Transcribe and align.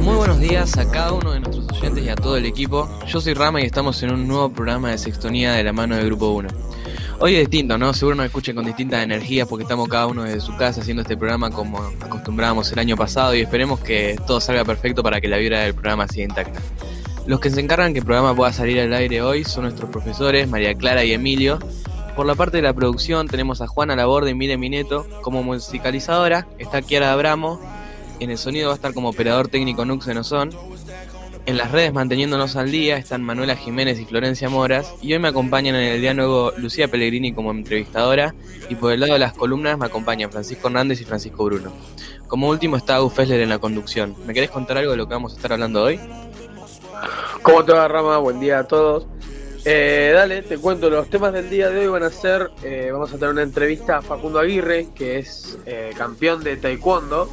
Muy 0.00 0.14
buenos 0.14 0.38
días 0.38 0.78
a 0.78 0.88
cada 0.88 1.12
uno 1.12 1.32
de 1.32 1.40
nuestros 1.40 1.68
oyentes 1.72 2.04
y 2.04 2.08
a 2.08 2.14
todo 2.14 2.36
el 2.36 2.46
equipo. 2.46 2.88
Yo 3.08 3.20
soy 3.20 3.34
Rama 3.34 3.60
y 3.60 3.64
estamos 3.64 4.00
en 4.04 4.12
un 4.12 4.28
nuevo 4.28 4.50
programa 4.50 4.92
de 4.92 4.98
Sextonía 4.98 5.54
de 5.54 5.64
la 5.64 5.72
mano 5.72 5.96
de 5.96 6.04
Grupo 6.04 6.28
1. 6.28 6.48
Hoy 7.18 7.34
es 7.34 7.40
distinto, 7.40 7.76
¿no? 7.76 7.92
Seguro 7.94 8.14
nos 8.14 8.26
escuchen 8.26 8.54
con 8.54 8.64
distintas 8.64 9.02
energías 9.02 9.48
porque 9.48 9.64
estamos 9.64 9.88
cada 9.88 10.06
uno 10.06 10.22
desde 10.22 10.40
su 10.40 10.56
casa 10.56 10.82
haciendo 10.82 11.02
este 11.02 11.16
programa 11.16 11.50
como 11.50 11.78
acostumbrábamos 11.78 12.70
el 12.70 12.78
año 12.78 12.96
pasado 12.96 13.34
y 13.34 13.40
esperemos 13.40 13.80
que 13.80 14.16
todo 14.28 14.40
salga 14.40 14.64
perfecto 14.64 15.02
para 15.02 15.20
que 15.20 15.26
la 15.26 15.38
vibra 15.38 15.62
del 15.62 15.74
programa 15.74 16.06
siga 16.06 16.26
intacta. 16.26 16.60
Los 17.26 17.40
que 17.40 17.50
se 17.50 17.60
encargan 17.60 17.92
que 17.92 17.98
el 17.98 18.04
programa 18.04 18.36
pueda 18.36 18.52
salir 18.52 18.78
al 18.78 18.92
aire 18.92 19.20
hoy 19.20 19.42
son 19.42 19.64
nuestros 19.64 19.90
profesores 19.90 20.48
María 20.48 20.76
Clara 20.76 21.02
y 21.02 21.10
Emilio. 21.10 21.58
Por 22.16 22.24
la 22.24 22.34
parte 22.34 22.56
de 22.56 22.62
la 22.62 22.72
producción 22.72 23.28
tenemos 23.28 23.60
a 23.60 23.66
Juana 23.66 23.94
Laborde 23.94 24.30
y 24.30 24.34
Mire 24.34 24.56
Mineto. 24.56 25.06
Como 25.20 25.42
musicalizadora 25.42 26.48
está 26.58 26.80
Kiara 26.80 27.12
Abramo. 27.12 27.60
En 28.20 28.30
el 28.30 28.38
sonido 28.38 28.68
va 28.68 28.72
a 28.72 28.76
estar 28.76 28.94
como 28.94 29.10
operador 29.10 29.48
técnico 29.48 29.84
Nux 29.84 30.08
en 30.08 30.16
Ozón. 30.16 30.50
En 31.44 31.58
las 31.58 31.72
redes 31.72 31.92
manteniéndonos 31.92 32.56
al 32.56 32.70
día 32.70 32.96
están 32.96 33.22
Manuela 33.22 33.54
Jiménez 33.54 34.00
y 34.00 34.06
Florencia 34.06 34.48
Moras. 34.48 34.94
Y 35.02 35.12
hoy 35.12 35.18
me 35.18 35.28
acompañan 35.28 35.74
en 35.74 35.82
el 35.82 36.00
diálogo 36.00 36.54
Lucía 36.56 36.88
Pellegrini 36.88 37.34
como 37.34 37.50
entrevistadora. 37.50 38.34
Y 38.70 38.76
por 38.76 38.92
el 38.92 39.00
lado 39.00 39.12
de 39.12 39.18
las 39.18 39.34
columnas 39.34 39.76
me 39.76 39.84
acompañan 39.84 40.32
Francisco 40.32 40.68
Hernández 40.68 41.02
y 41.02 41.04
Francisco 41.04 41.44
Bruno. 41.44 41.70
Como 42.28 42.48
último 42.48 42.78
está 42.78 42.96
Agus 42.96 43.12
Fessler 43.12 43.42
en 43.42 43.50
la 43.50 43.58
conducción. 43.58 44.16
¿Me 44.26 44.32
querés 44.32 44.50
contar 44.50 44.78
algo 44.78 44.92
de 44.92 44.96
lo 44.96 45.06
que 45.06 45.12
vamos 45.12 45.34
a 45.34 45.36
estar 45.36 45.52
hablando 45.52 45.82
hoy? 45.82 46.00
¿Cómo 47.42 47.62
te 47.62 47.72
va, 47.72 47.86
Rama? 47.86 48.16
Buen 48.16 48.40
día 48.40 48.60
a 48.60 48.64
todos. 48.64 49.06
Eh, 49.68 50.12
dale, 50.14 50.42
te 50.42 50.58
cuento, 50.58 50.88
los 50.88 51.10
temas 51.10 51.32
del 51.32 51.50
día 51.50 51.68
de 51.70 51.80
hoy 51.80 51.88
van 51.88 52.04
a 52.04 52.10
ser, 52.10 52.52
eh, 52.62 52.90
vamos 52.92 53.12
a 53.12 53.14
tener 53.14 53.30
una 53.30 53.42
entrevista 53.42 53.96
a 53.96 54.02
Facundo 54.02 54.38
Aguirre, 54.38 54.90
que 54.94 55.18
es 55.18 55.58
eh, 55.66 55.90
campeón 55.96 56.44
de 56.44 56.56
taekwondo. 56.56 57.28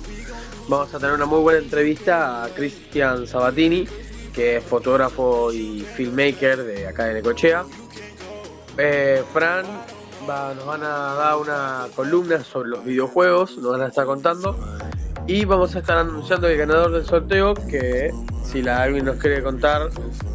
Vamos 0.67 0.91
a 0.95 0.97
tener 0.97 1.13
una 1.13 1.27
muy 1.27 1.41
buena 1.41 1.59
entrevista 1.59 2.43
a 2.43 2.49
Cristian 2.49 3.27
Sabatini, 3.27 3.88
que 4.33 4.58
es 4.58 4.63
fotógrafo 4.63 5.53
y 5.53 5.81
filmmaker 5.81 6.63
de 6.63 6.88
acá 6.88 7.05
de 7.05 7.13
Necochea. 7.13 7.66
Eh, 8.80 9.23
Fran 9.31 9.67
nos 10.25 10.65
van 10.65 10.81
a 10.81 11.13
dar 11.13 11.38
una 11.38 11.86
columna 11.95 12.43
sobre 12.43 12.69
los 12.69 12.83
videojuegos, 12.83 13.59
nos 13.59 13.73
van 13.73 13.81
a 13.83 13.88
estar 13.89 14.08
contando. 14.08 14.58
Y 15.27 15.45
vamos 15.45 15.75
a 15.75 15.79
estar 15.79 15.97
anunciando 15.97 16.47
el 16.47 16.57
ganador 16.57 16.91
del 16.91 17.05
sorteo, 17.05 17.53
que 17.53 18.11
si 18.43 18.61
la, 18.61 18.83
alguien 18.83 19.05
nos 19.05 19.17
quiere 19.17 19.41
contar, 19.41 19.89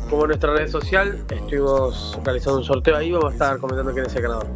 como 0.08 0.22
en 0.22 0.28
nuestra 0.28 0.54
red 0.54 0.68
social, 0.68 1.24
estuvimos 1.30 2.18
realizando 2.24 2.58
un 2.58 2.64
sorteo 2.64 2.96
ahí, 2.96 3.12
vamos 3.12 3.30
a 3.30 3.32
estar 3.32 3.58
comentando 3.58 3.92
quién 3.92 4.06
es 4.06 4.14
el 4.14 4.22
ganador. 4.22 4.46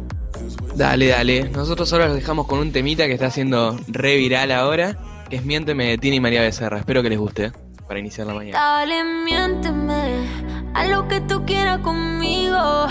Dale, 0.75 1.07
dale. 1.07 1.49
Nosotros 1.49 1.91
ahora 1.93 2.07
los 2.07 2.15
dejamos 2.15 2.47
con 2.47 2.59
un 2.59 2.71
temita 2.71 3.05
que 3.05 3.13
está 3.13 3.27
haciendo 3.27 3.77
re 3.87 4.17
viral 4.17 4.51
ahora, 4.51 4.97
que 5.29 5.35
es 5.37 5.45
Miénteme 5.45 5.87
de 5.87 5.97
Tini 5.97 6.17
y 6.17 6.19
María 6.19 6.41
Becerra. 6.41 6.79
Espero 6.79 7.03
que 7.03 7.09
les 7.09 7.19
guste, 7.19 7.51
para 7.87 7.99
iniciar 7.99 8.27
la 8.27 8.33
mañana. 8.33 8.59
Dale, 8.59 9.03
miénteme 9.23 10.25
a 10.73 10.87
lo 10.87 11.07
que 11.07 11.21
tú 11.21 11.45
quieras 11.45 11.79
conmigo. 11.79 12.87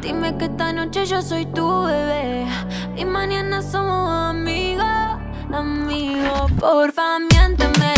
Dime 0.00 0.36
que 0.38 0.46
esta 0.46 0.72
noche 0.72 1.04
yo 1.04 1.20
soy 1.20 1.44
tu 1.46 1.84
bebé 1.84 2.46
y 2.96 3.04
mañana 3.04 3.60
somos 3.60 4.10
amigos, 4.10 4.86
amigos. 5.52 6.50
Porfa, 6.58 7.18
miénteme 7.18 7.94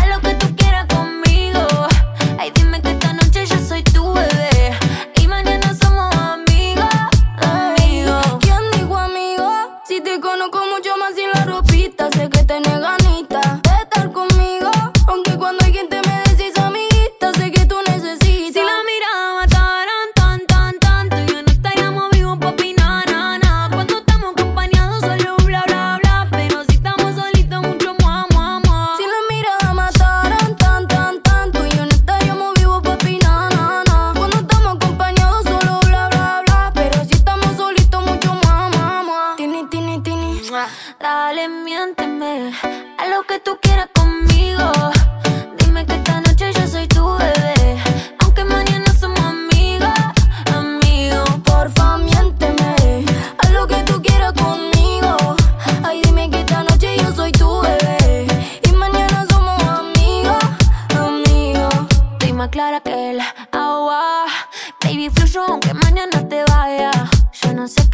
a 0.00 0.06
lo 0.06 0.20
que 0.20 0.34
tú 0.34 0.54
quieras 0.56 0.86
conmigo. 0.86 1.60
Ay, 2.38 2.50
dime 2.54 2.80
que 2.80 2.93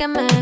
Yo 0.01 0.09
no 0.09 0.15
sé 0.15 0.31
qué 0.31 0.31
me 0.31 0.40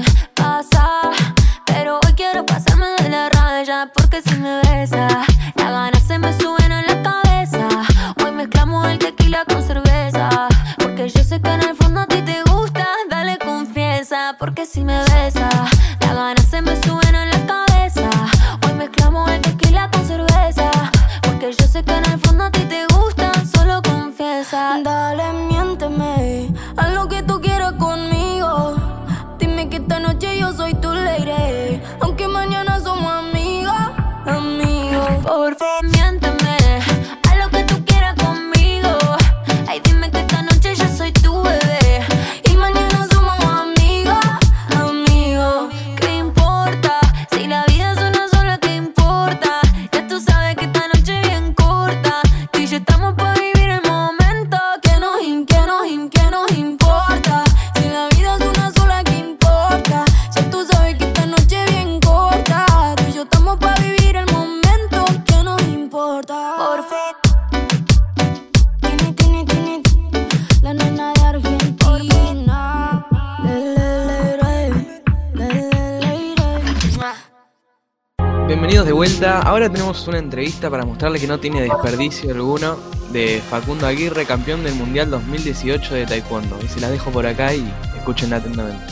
Ahora 79.27 79.69
tenemos 79.69 80.07
una 80.07 80.19
entrevista 80.19 80.71
para 80.71 80.85
mostrarle 80.85 81.19
que 81.19 81.27
no 81.27 81.41
tiene 81.41 81.63
desperdicio 81.63 82.31
alguno 82.31 82.77
de 83.11 83.43
Facundo 83.51 83.85
Aguirre, 83.85 84.25
campeón 84.25 84.63
del 84.63 84.75
Mundial 84.75 85.11
2018 85.11 85.95
de 85.95 86.07
Taekwondo. 86.07 86.57
Y 86.63 86.69
se 86.69 86.79
las 86.79 86.93
dejo 86.93 87.11
por 87.11 87.27
acá 87.27 87.53
y 87.53 87.67
escúchenla 87.97 88.37
atentamente. 88.37 88.87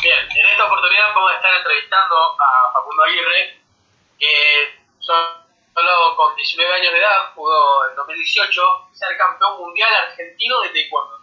Bien, 0.00 0.18
en 0.22 0.46
esta 0.46 0.66
oportunidad 0.66 1.14
vamos 1.16 1.32
a 1.32 1.34
estar 1.34 1.52
entrevistando 1.52 2.14
a 2.38 2.72
Facundo 2.74 3.02
Aguirre, 3.02 3.58
que 4.20 4.78
solo 5.00 6.16
con 6.16 6.36
19 6.36 6.74
años 6.74 6.92
de 6.92 6.98
edad 7.00 7.34
pudo 7.34 7.90
en 7.90 7.96
2018 7.96 8.62
ser 8.92 9.16
campeón 9.18 9.58
mundial 9.58 9.92
argentino 10.08 10.60
de 10.60 10.68
taekwondo. 10.68 11.18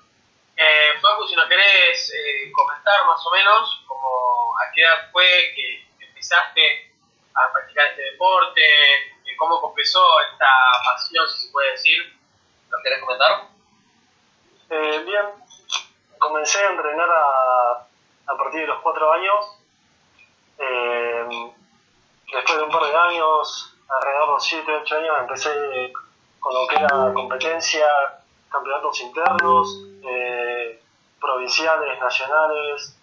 Eh, 0.57 0.99
Facu, 1.01 1.25
si 1.29 1.35
nos 1.35 1.47
querés 1.47 2.11
eh, 2.11 2.51
comentar 2.51 3.05
más 3.07 3.25
o 3.25 3.31
menos 3.31 3.83
como 3.87 4.53
a 4.59 4.69
qué 4.75 4.81
edad 4.81 5.09
fue 5.13 5.23
que 5.55 5.87
empezaste 6.01 6.92
a 7.35 7.51
practicar 7.51 7.87
este 7.87 8.01
deporte, 8.03 8.61
cómo 9.37 9.59
comenzó 9.59 9.99
esta 10.31 10.47
pasión, 10.85 11.27
si 11.29 11.47
se 11.47 11.51
puede 11.51 11.71
decir, 11.71 12.17
¿nos 12.69 12.81
querés 12.81 12.99
comentar? 13.01 13.47
Eh, 14.69 15.03
bien, 15.05 15.25
comencé 16.19 16.63
a 16.63 16.69
entrenar 16.69 17.09
a 17.09 17.87
a 18.27 18.37
partir 18.37 18.61
de 18.61 18.67
los 18.67 18.81
cuatro 18.81 19.11
años. 19.11 19.59
Eh, 20.57 21.53
después 22.31 22.57
de 22.57 22.63
un 22.63 22.71
par 22.71 22.83
de 22.83 22.95
años, 22.95 23.75
alrededor 23.89 24.27
de 24.27 24.33
los 24.33 24.45
7, 24.45 24.75
8 24.81 24.95
años, 24.95 25.15
empecé 25.19 25.93
con 26.39 26.53
lo 26.53 26.67
que 26.67 26.75
era 26.75 27.13
competencia, 27.13 27.85
campeonatos 28.49 28.99
internos, 29.01 29.85
eh, 30.03 30.81
provinciales, 31.19 31.99
nacionales, 31.99 32.97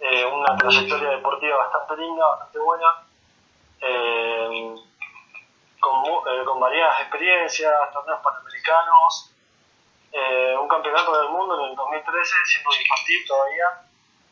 eh, 0.00 0.24
una 0.26 0.56
trayectoria 0.56 1.10
deportiva 1.10 1.56
bastante 1.58 2.02
linda, 2.02 2.26
bastante 2.26 2.58
buena, 2.58 3.05
eh, 3.88 4.74
con, 5.80 6.04
eh, 6.04 6.44
con 6.44 6.60
variadas 6.60 7.00
experiencias, 7.00 7.72
torneos 7.92 8.20
panamericanos, 8.22 9.32
eh, 10.12 10.56
un 10.58 10.68
campeonato 10.68 11.20
del 11.20 11.28
mundo 11.30 11.58
en 11.60 11.70
el 11.70 11.76
2013, 11.76 12.36
siendo 12.44 12.70
infantil 12.80 13.26
todavía, 13.26 13.82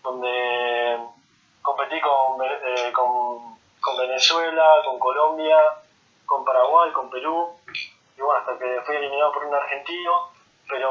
donde 0.02 0.98
competí 1.62 2.00
con, 2.00 2.42
eh, 2.42 2.92
con, 2.92 3.58
con 3.80 3.96
Venezuela, 3.98 4.64
con 4.84 4.98
Colombia, 4.98 5.58
con 6.26 6.44
Paraguay, 6.44 6.90
con 6.92 7.10
Perú, 7.10 7.56
y 8.16 8.20
bueno, 8.20 8.40
hasta 8.40 8.58
que 8.58 8.80
fui 8.82 8.96
eliminado 8.96 9.32
por 9.32 9.44
un 9.44 9.54
argentino, 9.54 10.30
pero 10.68 10.90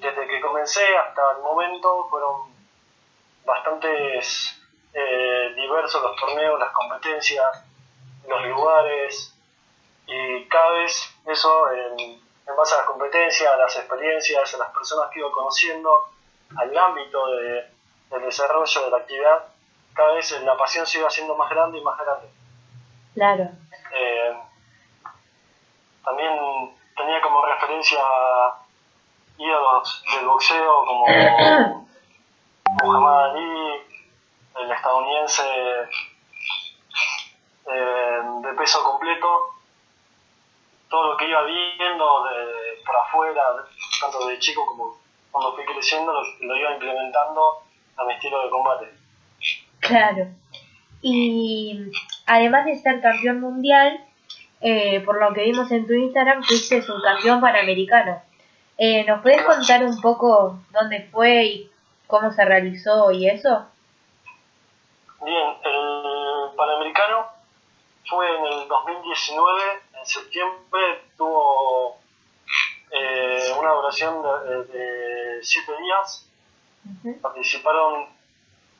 desde 0.00 0.26
que 0.26 0.40
comencé 0.40 0.96
hasta 0.96 1.32
el 1.36 1.42
momento 1.42 2.06
fueron 2.08 2.54
bastantes 3.44 4.60
eh, 4.92 5.52
diversos 5.54 6.02
los 6.02 6.16
torneos, 6.16 6.58
las 6.58 6.72
competencias, 6.72 7.64
los 8.28 8.46
lugares, 8.46 9.34
y 10.06 10.44
cada 10.46 10.70
vez 10.72 11.14
eso 11.26 11.70
en, 11.72 12.00
en 12.00 12.56
base 12.56 12.74
a 12.74 12.78
las 12.78 12.86
competencias, 12.86 13.52
a 13.52 13.56
las 13.56 13.76
experiencias, 13.76 14.54
a 14.54 14.58
las 14.58 14.70
personas 14.70 15.10
que 15.10 15.20
iba 15.20 15.30
conociendo, 15.30 16.08
al 16.56 16.76
ámbito 16.76 17.26
de, 17.28 17.64
del 18.10 18.22
desarrollo 18.22 18.84
de 18.84 18.90
la 18.90 18.96
actividad, 18.96 19.44
cada 19.94 20.14
vez 20.14 20.42
la 20.42 20.56
pasión 20.56 20.86
se 20.86 20.98
iba 20.98 21.08
haciendo 21.08 21.36
más 21.36 21.50
grande 21.50 21.78
y 21.78 21.82
más 21.82 21.98
grande. 21.98 22.28
Claro. 23.14 23.48
Eh, 23.94 24.36
también 26.04 26.76
tenía 26.96 27.20
como 27.20 27.44
referencia 27.44 28.00
ídolos 29.38 30.04
del 30.14 30.26
boxeo 30.26 30.84
como 30.84 31.06
Muhammad 32.82 33.30
Ali, 33.30 33.82
el 34.60 34.70
estadounidense 34.70 35.42
eh, 37.72 38.20
de 38.42 38.52
peso 38.54 38.82
completo, 38.82 39.54
todo 40.88 41.12
lo 41.12 41.16
que 41.16 41.28
iba 41.28 41.42
viendo 41.44 42.24
de, 42.24 42.82
por 42.84 42.96
afuera, 42.96 43.42
tanto 44.00 44.26
de 44.26 44.38
chico 44.38 44.66
como 44.66 44.98
cuando 45.30 45.54
fui 45.54 45.64
creciendo, 45.64 46.12
lo, 46.12 46.22
lo 46.40 46.56
iba 46.56 46.72
implementando 46.72 47.62
a 47.96 48.04
mi 48.04 48.14
estilo 48.14 48.42
de 48.44 48.50
combate. 48.50 48.86
Claro. 49.80 50.26
Y 51.02 51.90
además 52.26 52.66
de 52.66 52.76
ser 52.76 53.00
campeón 53.00 53.40
mundial, 53.40 54.04
eh, 54.60 55.00
por 55.00 55.18
lo 55.20 55.32
que 55.32 55.44
vimos 55.44 55.70
en 55.70 55.86
tu 55.86 55.94
Instagram, 55.94 56.42
fuiste 56.42 56.82
subcampeón 56.82 57.40
panamericano. 57.40 58.20
Eh, 58.76 59.04
¿Nos 59.04 59.22
puedes 59.22 59.42
contar 59.42 59.84
un 59.84 60.00
poco 60.00 60.58
dónde 60.70 61.08
fue 61.12 61.44
y 61.44 61.70
cómo 62.06 62.30
se 62.32 62.44
realizó 62.44 63.10
y 63.10 63.28
eso? 63.28 63.66
Bien, 65.24 65.48
el 65.64 66.56
Panamericano 66.56 67.26
fue 68.10 68.28
en 68.28 68.44
el 68.44 68.68
2019, 68.68 69.82
en 69.94 70.06
septiembre, 70.06 71.04
tuvo 71.16 71.98
eh, 72.90 73.54
una 73.56 73.70
duración 73.70 74.20
de, 74.22 74.64
de 74.64 75.44
siete 75.44 75.72
días. 75.80 76.26
Participaron 77.22 78.08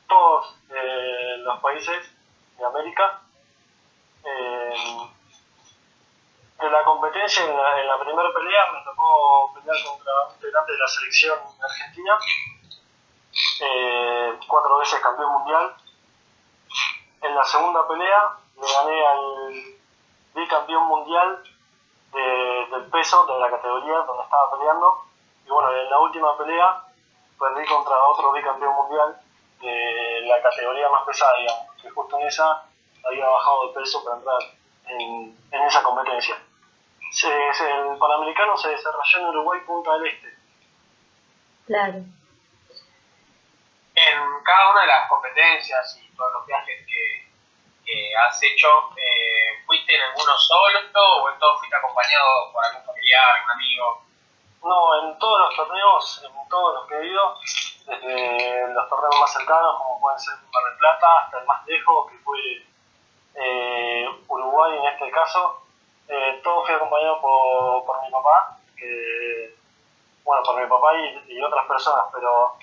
todos 0.07 0.53
eh, 0.69 1.37
los 1.37 1.59
países 1.61 2.13
de 2.57 2.65
América. 2.65 3.21
Eh, 4.25 4.73
de 6.59 6.69
la 6.69 6.83
competencia, 6.83 7.43
en 7.43 7.57
la, 7.57 7.81
en 7.81 7.87
la 7.87 7.99
primera 7.99 8.31
pelea, 8.33 8.71
me 8.71 8.83
tocó 8.83 9.51
pelear 9.55 9.77
contra 9.83 10.13
un 10.27 10.33
integrante 10.35 10.71
de 10.73 10.77
la 10.77 10.87
selección 10.87 11.39
argentina, 11.59 12.19
eh, 13.61 14.39
cuatro 14.47 14.77
veces 14.77 14.99
campeón 14.99 15.31
mundial. 15.31 15.75
En 17.21 17.35
la 17.35 17.43
segunda 17.45 17.87
pelea 17.87 18.40
le 18.61 18.73
gané 18.73 19.07
al 19.07 19.53
bicampeón 20.35 20.87
mundial 20.87 21.43
de- 22.13 22.67
del 22.71 22.85
peso, 22.89 23.25
de 23.25 23.39
la 23.39 23.49
categoría 23.49 23.97
donde 23.99 24.23
estaba 24.23 24.51
peleando. 24.51 25.03
Y 25.45 25.49
bueno, 25.49 25.71
en 25.75 25.89
la 25.89 25.99
última 25.99 26.37
pelea 26.37 26.83
perdí 27.39 27.65
contra 27.65 27.95
otro 28.07 28.31
bicampeón 28.33 28.73
mundial 28.75 29.19
de 29.61 30.21
la 30.27 30.41
categoría 30.41 30.89
más 30.89 31.03
pesada, 31.05 31.37
digamos, 31.37 31.81
que 31.81 31.89
justo 31.89 32.19
en 32.19 32.27
esa 32.27 32.63
había 33.05 33.27
bajado 33.27 33.67
de 33.67 33.73
peso 33.79 34.03
para 34.03 34.17
entrar 34.17 34.39
en, 34.87 35.37
en 35.51 35.61
esa 35.63 35.81
competencia. 35.83 36.35
Se- 37.11 37.53
se- 37.53 37.71
el 37.71 37.97
Panamericano 37.97 38.55
se 38.57 38.69
desarrolló 38.69 39.17
en 39.19 39.25
Uruguay, 39.27 39.59
Punta 39.65 39.93
del 39.93 40.05
Este. 40.07 40.35
Claro. 41.67 41.97
en 43.93 44.43
cada 44.43 44.71
una 44.71 44.81
de 44.81 44.87
las 44.87 45.09
competencias 45.09 45.97
y 46.01 46.15
todos 46.15 46.31
los 46.33 46.45
viajes 46.45 46.85
que, 46.87 47.30
que 47.85 48.15
has 48.15 48.41
hecho, 48.43 48.67
eh, 48.95 49.63
¿fuiste 49.65 49.95
en 49.95 50.01
alguno 50.01 50.37
solo 50.37 50.79
o 50.79 51.29
en 51.29 51.39
todos 51.39 51.59
fuiste 51.59 51.75
acompañado 51.75 52.51
por 52.51 52.63
algún 52.65 52.83
familiar, 52.85 53.35
algún 53.35 53.51
amigo? 53.51 54.03
No, 54.63 55.03
en 55.03 55.19
todos 55.19 55.39
los 55.39 55.55
torneos, 55.55 56.23
en 56.23 56.49
todos 56.49 56.75
los 56.75 56.87
que 56.87 56.95
he 56.95 57.07
ido, 57.07 57.35
desde 57.87 58.73
los 58.73 58.89
torneos 58.89 59.19
más 59.19 59.33
cercanos, 59.33 59.77
como 59.77 59.99
pueden 59.99 60.19
ser 60.19 60.35
Mar 60.53 60.63
del 60.63 60.77
Plata, 60.77 61.07
hasta 61.23 61.39
el 61.39 61.45
más 61.45 61.65
lejos, 61.65 62.11
que 62.11 62.17
fue 62.19 62.39
eh, 63.35 64.09
Uruguay 64.27 64.77
en 64.77 64.85
este 64.85 65.09
caso, 65.11 65.63
eh, 66.07 66.39
todo 66.43 66.65
fui 66.65 66.75
acompañado 66.75 67.21
por, 67.21 67.85
por 67.85 68.01
mi 68.03 68.11
papá, 68.11 68.57
que, 68.77 69.55
bueno, 70.23 70.43
por 70.43 70.61
mi 70.61 70.67
papá 70.67 70.95
y, 70.95 71.33
y 71.33 71.41
otras 71.41 71.65
personas, 71.65 72.05
pero 72.13 72.55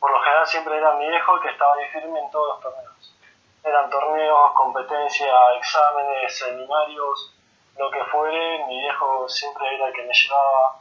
por 0.00 0.10
lo 0.10 0.20
general 0.22 0.46
siempre 0.46 0.76
era 0.76 0.94
mi 0.94 1.08
viejo 1.08 1.36
el 1.36 1.42
que 1.42 1.50
estaba 1.50 1.74
ahí 1.74 1.88
firme 1.90 2.18
en 2.18 2.30
todos 2.32 2.48
los 2.48 2.60
torneos. 2.60 3.14
Eran 3.64 3.90
torneos, 3.90 4.52
competencias, 4.54 5.34
exámenes, 5.56 6.36
seminarios, 6.38 7.34
lo 7.78 7.90
que 7.90 8.04
fuere, 8.06 8.64
mi 8.66 8.78
viejo 8.80 9.28
siempre 9.28 9.74
era 9.74 9.86
el 9.88 9.92
que 9.94 10.02
me 10.02 10.12
llevaba 10.12 10.80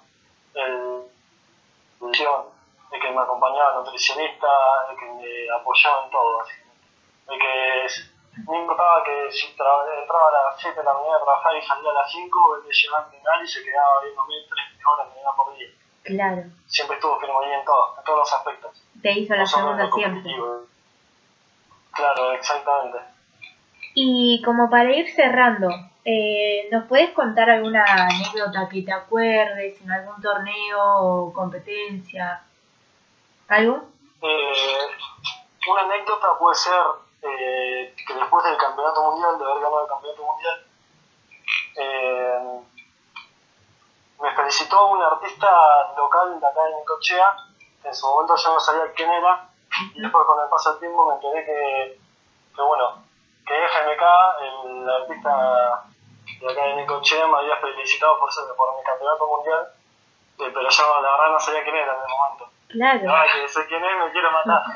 el 0.56 1.04
el 2.92 3.00
que 3.00 3.10
me 3.12 3.22
acompañaba 3.22 3.76
nutricionista, 3.76 4.48
el 4.90 4.98
que 4.98 5.06
me 5.06 5.50
apoyaba 5.56 6.06
en 6.06 6.12
todo, 6.12 6.42
así. 6.42 6.54
el 7.30 7.40
que 7.40 7.88
no 8.48 8.56
importaba 8.62 9.04
que 9.04 9.32
si 9.32 9.56
tra- 9.56 10.00
entraba 10.02 10.28
a 10.30 10.32
las 10.52 10.60
7 10.62 10.78
de 10.80 10.84
la 10.84 10.94
mañana 10.94 11.18
a 11.18 11.22
trabajar 11.24 11.56
y 11.56 11.62
salía 11.62 11.92
a 11.92 11.94
las 11.94 12.12
5, 12.12 12.56
él 12.58 12.64
me 12.68 12.74
llevaba 12.74 13.04
a 13.04 13.06
entrenar 13.06 13.44
y 13.44 13.48
se 13.48 13.64
quedaba 13.64 14.02
viéndome 14.02 14.34
3 14.50 14.86
horas 14.88 15.08
de 15.08 15.14
mañana 15.16 15.32
por 15.38 15.56
día. 15.56 15.68
Claro. 16.04 16.42
Siempre 16.68 16.96
estuvo 16.98 17.20
firme 17.20 17.36
ahí 17.46 17.52
en 17.54 17.66
todo, 17.66 17.96
en 17.98 18.04
todos 18.04 18.20
los 18.20 18.34
aspectos. 18.34 18.84
Te 19.02 19.12
hizo 19.12 19.36
la 19.36 19.46
segunda 19.46 19.90
siempre. 19.92 20.32
Claro, 22.02 22.32
exactamente. 22.32 22.98
Y 23.94 24.42
como 24.44 24.72
para 24.72 24.92
ir 24.92 25.14
cerrando, 25.14 25.70
eh, 26.04 26.68
¿nos 26.72 26.88
puedes 26.88 27.12
contar 27.12 27.48
alguna 27.48 27.86
anécdota 27.86 28.68
que 28.72 28.82
te 28.82 28.92
acuerdes 28.92 29.80
en 29.82 29.92
algún 29.92 30.20
torneo 30.20 30.82
o 30.82 31.32
competencia? 31.32 32.42
¿Algo? 33.50 33.84
Eh, 34.24 34.78
una 35.70 35.82
anécdota 35.82 36.40
puede 36.40 36.56
ser 36.56 36.82
eh, 37.22 37.94
que 38.08 38.14
después 38.16 38.44
del 38.46 38.58
campeonato 38.58 39.12
mundial, 39.12 39.38
de 39.38 39.46
haber 39.46 39.58
ganado 39.58 39.84
el 39.84 39.90
campeonato 39.90 40.24
mundial, 40.24 40.66
eh, 41.76 42.62
me 44.22 44.36
felicitó 44.36 44.88
un 44.88 45.04
artista 45.04 45.48
local 45.96 46.40
de 46.40 46.48
acá 46.48 46.62
en 46.68 46.78
Nicochea, 46.78 47.36
que 47.84 47.90
en 47.90 47.96
su 47.96 48.08
momento 48.08 48.36
yo 48.38 48.54
no 48.54 48.60
sabía 48.60 48.92
quién 48.96 49.12
era, 49.12 49.51
y 49.96 50.02
después 50.02 50.26
con 50.26 50.44
el 50.44 50.50
paso 50.50 50.72
del 50.72 50.80
tiempo 50.80 51.06
me 51.08 51.16
enteré 51.16 51.46
que, 51.46 52.00
que 52.56 52.62
bueno, 52.62 53.04
que 53.46 53.54
FMK, 53.66 54.04
el 54.42 54.90
artista 54.90 55.86
de 56.40 56.52
acá 56.52 56.64
de 56.66 56.76
Nicochea, 56.76 57.28
me 57.28 57.38
había 57.38 57.58
felicitado 57.58 58.20
por, 58.20 58.32
ser- 58.32 58.56
por 58.56 58.76
mi 58.78 58.84
campeonato 58.84 59.28
mundial, 59.28 59.68
eh, 60.40 60.52
pero 60.54 60.70
yo 60.70 61.02
la 61.02 61.12
verdad 61.12 61.32
no 61.32 61.40
sabía 61.40 61.64
quién 61.64 61.76
era 61.76 61.94
en 61.94 62.00
el 62.02 62.10
momento. 62.10 62.50
Claro. 62.70 63.16
Ay, 63.16 63.30
que 63.42 63.48
sé 63.50 63.68
quién 63.68 63.84
es, 63.84 63.98
me 64.06 64.12
quiero 64.12 64.32
matar. 64.32 64.64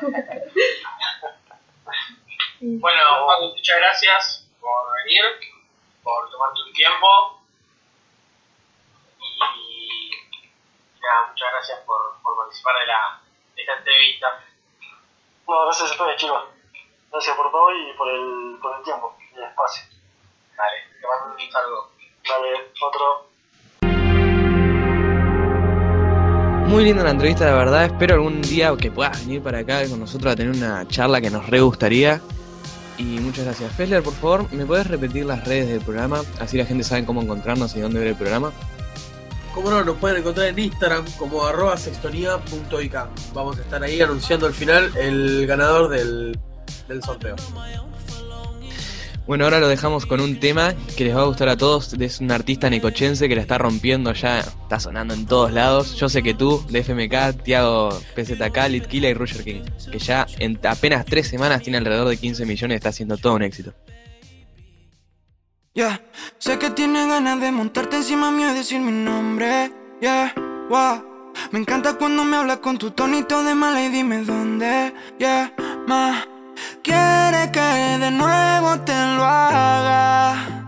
Bueno, 2.58 3.00
Paco, 3.26 3.48
muchas 3.54 3.76
gracias 3.78 4.48
por 4.60 4.86
venir, 5.04 5.22
por 6.02 6.30
tomarte 6.30 6.62
un 6.62 6.72
tiempo 6.72 7.06
y 9.54 10.10
nada, 11.02 11.26
muchas 11.28 11.52
gracias 11.52 11.78
por, 11.80 12.16
por 12.22 12.36
participar 12.36 12.78
de, 12.78 12.86
la, 12.86 13.20
de 13.54 13.62
esta 13.62 13.76
entrevista. 13.76 14.42
No, 15.48 15.64
gracias 15.64 15.90
a 15.90 15.92
ustedes, 15.92 16.16
chicos. 16.16 16.42
Gracias 17.10 17.36
por 17.36 17.50
todo 17.50 17.70
y 17.70 17.92
por 17.96 18.08
el, 18.08 18.58
por 18.60 18.76
el 18.76 18.82
tiempo 18.82 19.16
y 19.18 19.38
el 19.38 19.44
espacio. 19.44 19.84
Dale, 20.56 20.76
te 21.00 21.06
mando 21.06 21.34
un 21.34 21.52
saludo. 21.52 21.90
Dale, 22.28 22.72
otro. 22.82 23.26
muy 26.76 26.84
linda 26.84 27.04
la 27.04 27.10
entrevista, 27.10 27.46
de 27.46 27.52
verdad. 27.52 27.84
Espero 27.86 28.16
algún 28.16 28.42
día 28.42 28.70
que 28.78 28.90
puedas 28.90 29.24
venir 29.24 29.42
para 29.42 29.60
acá 29.60 29.88
con 29.88 29.98
nosotros 29.98 30.32
a 30.32 30.36
tener 30.36 30.54
una 30.54 30.86
charla 30.88 31.22
que 31.22 31.30
nos 31.30 31.46
re 31.48 31.60
gustaría. 31.60 32.20
Y 32.98 33.18
muchas 33.20 33.46
gracias. 33.46 33.72
Fessler, 33.72 34.02
por 34.02 34.12
favor, 34.12 34.52
¿me 34.52 34.66
puedes 34.66 34.86
repetir 34.86 35.24
las 35.24 35.42
redes 35.46 35.68
del 35.68 35.80
programa? 35.80 36.20
Así 36.38 36.58
la 36.58 36.66
gente 36.66 36.84
sabe 36.84 37.06
cómo 37.06 37.22
encontrarnos 37.22 37.74
y 37.76 37.80
dónde 37.80 38.00
ver 38.00 38.08
el 38.08 38.16
programa. 38.16 38.52
Como 39.56 39.70
no, 39.70 39.82
nos 39.82 39.96
pueden 39.96 40.18
encontrar 40.18 40.48
en 40.48 40.58
Instagram 40.58 41.06
como 41.16 41.42
arroba. 41.46 41.76
Vamos 43.32 43.58
a 43.58 43.62
estar 43.62 43.82
ahí 43.82 44.02
anunciando 44.02 44.44
al 44.44 44.52
final 44.52 44.94
el 44.98 45.46
ganador 45.46 45.88
del, 45.88 46.38
del 46.86 47.02
sorteo. 47.02 47.36
Bueno, 49.26 49.44
ahora 49.44 49.58
lo 49.58 49.68
dejamos 49.68 50.04
con 50.04 50.20
un 50.20 50.38
tema 50.40 50.74
que 50.98 51.04
les 51.04 51.16
va 51.16 51.22
a 51.22 51.24
gustar 51.24 51.48
a 51.48 51.56
todos. 51.56 51.94
Es 51.94 52.20
un 52.20 52.32
artista 52.32 52.68
necochense 52.68 53.30
que 53.30 53.34
la 53.34 53.40
está 53.40 53.56
rompiendo 53.56 54.12
ya, 54.12 54.40
está 54.40 54.78
sonando 54.78 55.14
en 55.14 55.24
todos 55.24 55.50
lados. 55.50 55.96
Yo 55.96 56.10
sé 56.10 56.22
que 56.22 56.34
tú, 56.34 56.62
de 56.68 56.80
FMK, 56.84 57.42
Tiago 57.42 57.98
PZK, 58.14 58.68
Litkila 58.68 59.08
y 59.08 59.14
Roger 59.14 59.42
King, 59.42 59.62
que 59.90 59.98
ya 59.98 60.26
en 60.38 60.60
apenas 60.64 61.06
tres 61.06 61.28
semanas 61.28 61.62
tiene 61.62 61.78
alrededor 61.78 62.08
de 62.08 62.18
15 62.18 62.44
millones, 62.44 62.76
está 62.76 62.90
haciendo 62.90 63.16
todo 63.16 63.32
un 63.32 63.42
éxito. 63.42 63.72
Yeah, 65.76 66.00
sé 66.38 66.58
que 66.58 66.70
tienes 66.70 67.06
ganas 67.06 67.38
de 67.38 67.52
montarte 67.52 67.96
encima 67.98 68.30
mío 68.30 68.50
y 68.50 68.54
decir 68.54 68.80
mi 68.80 68.92
nombre. 68.92 69.70
Yeah, 70.00 70.32
wow. 70.70 71.04
Me 71.50 71.58
encanta 71.58 71.98
cuando 71.98 72.24
me 72.24 72.38
hablas 72.38 72.60
con 72.60 72.78
tu 72.78 72.92
tonito 72.92 73.44
de 73.44 73.54
mala 73.54 73.84
y 73.84 73.90
dime 73.90 74.22
dónde. 74.22 74.94
Yeah, 75.18 75.52
ma. 75.86 76.24
Quiere 76.82 77.52
que 77.52 77.60
de 77.60 78.10
nuevo 78.10 78.80
te 78.86 78.94
lo 79.16 79.22
haga. 79.26 80.64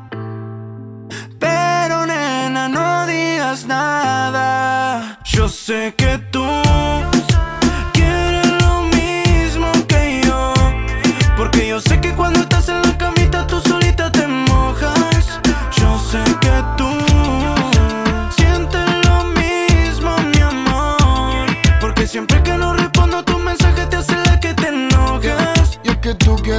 Pero 1.38 2.04
nena, 2.04 2.68
no 2.68 3.06
digas 3.06 3.64
nada. 3.64 5.20
Yo 5.24 5.48
sé 5.48 5.94
que 5.96 6.18
tú 6.30 6.44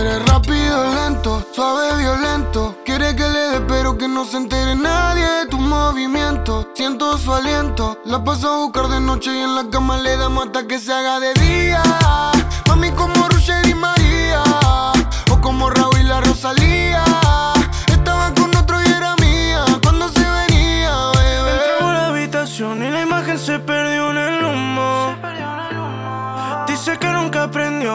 quieres 0.01 0.25
rápido, 0.27 0.95
lento, 0.95 1.45
suave, 1.53 1.97
violento. 1.97 2.77
Quiere 2.85 3.15
que 3.15 3.27
le 3.27 3.39
dé, 3.51 3.61
pero 3.67 3.97
que 3.97 4.07
no 4.07 4.23
se 4.23 4.37
entere 4.37 4.75
nadie 4.75 5.27
de 5.39 5.45
tu 5.47 5.57
movimiento. 5.57 6.69
Siento 6.73 7.17
su 7.17 7.33
aliento, 7.33 7.99
la 8.05 8.23
paso 8.23 8.47
a 8.49 8.57
buscar 8.57 8.87
de 8.87 9.01
noche 9.01 9.29
y 9.33 9.41
en 9.41 9.55
la 9.55 9.69
cama 9.69 9.97
le 9.97 10.15
damos 10.15 10.45
hasta 10.45 10.67
que 10.67 10.79
se 10.79 10.93
haga 10.93 11.19
de 11.19 11.33
día. 11.33 11.83
Mami, 12.67 12.91
como 12.91 13.27
Roger 13.27 13.67
y 13.67 13.73
María, 13.73 14.43
o 15.31 15.41
como 15.41 15.69
Raúl 15.69 15.99
y 15.99 16.03
la 16.03 16.21
Rosalía. 16.21 16.68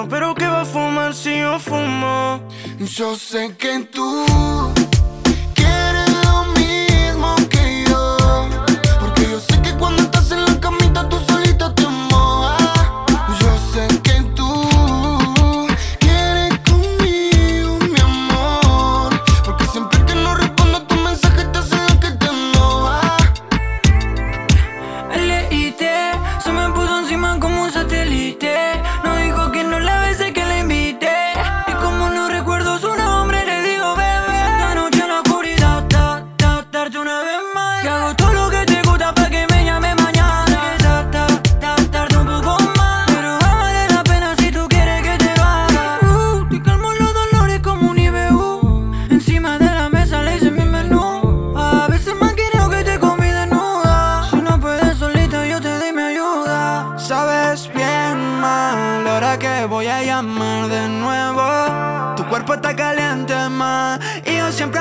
Pero 0.08 0.34
que 0.34 0.46
va 0.46 0.62
a 0.62 0.64
fumar 0.64 1.14
si 1.14 1.38
yo 1.40 1.58
fumo. 1.58 2.40
Yo 2.78 3.16
sé 3.16 3.54
que 3.56 3.80
tú 3.92 4.24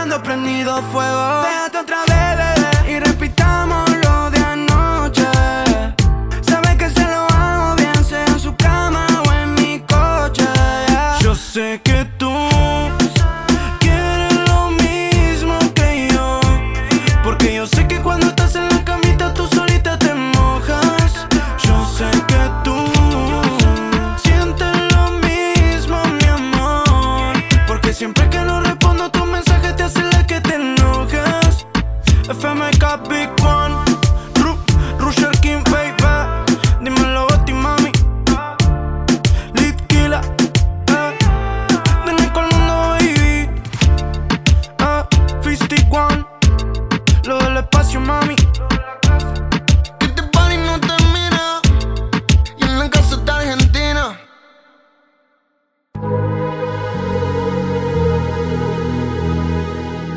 Y 0.03 0.09
yo 0.09 0.11
siempre 0.11 0.15
ando 0.15 0.23
prendido 0.23 0.81
fuego. 0.91 1.41
Déjate 1.43 1.77
otra 1.77 2.03
vez, 2.05 2.32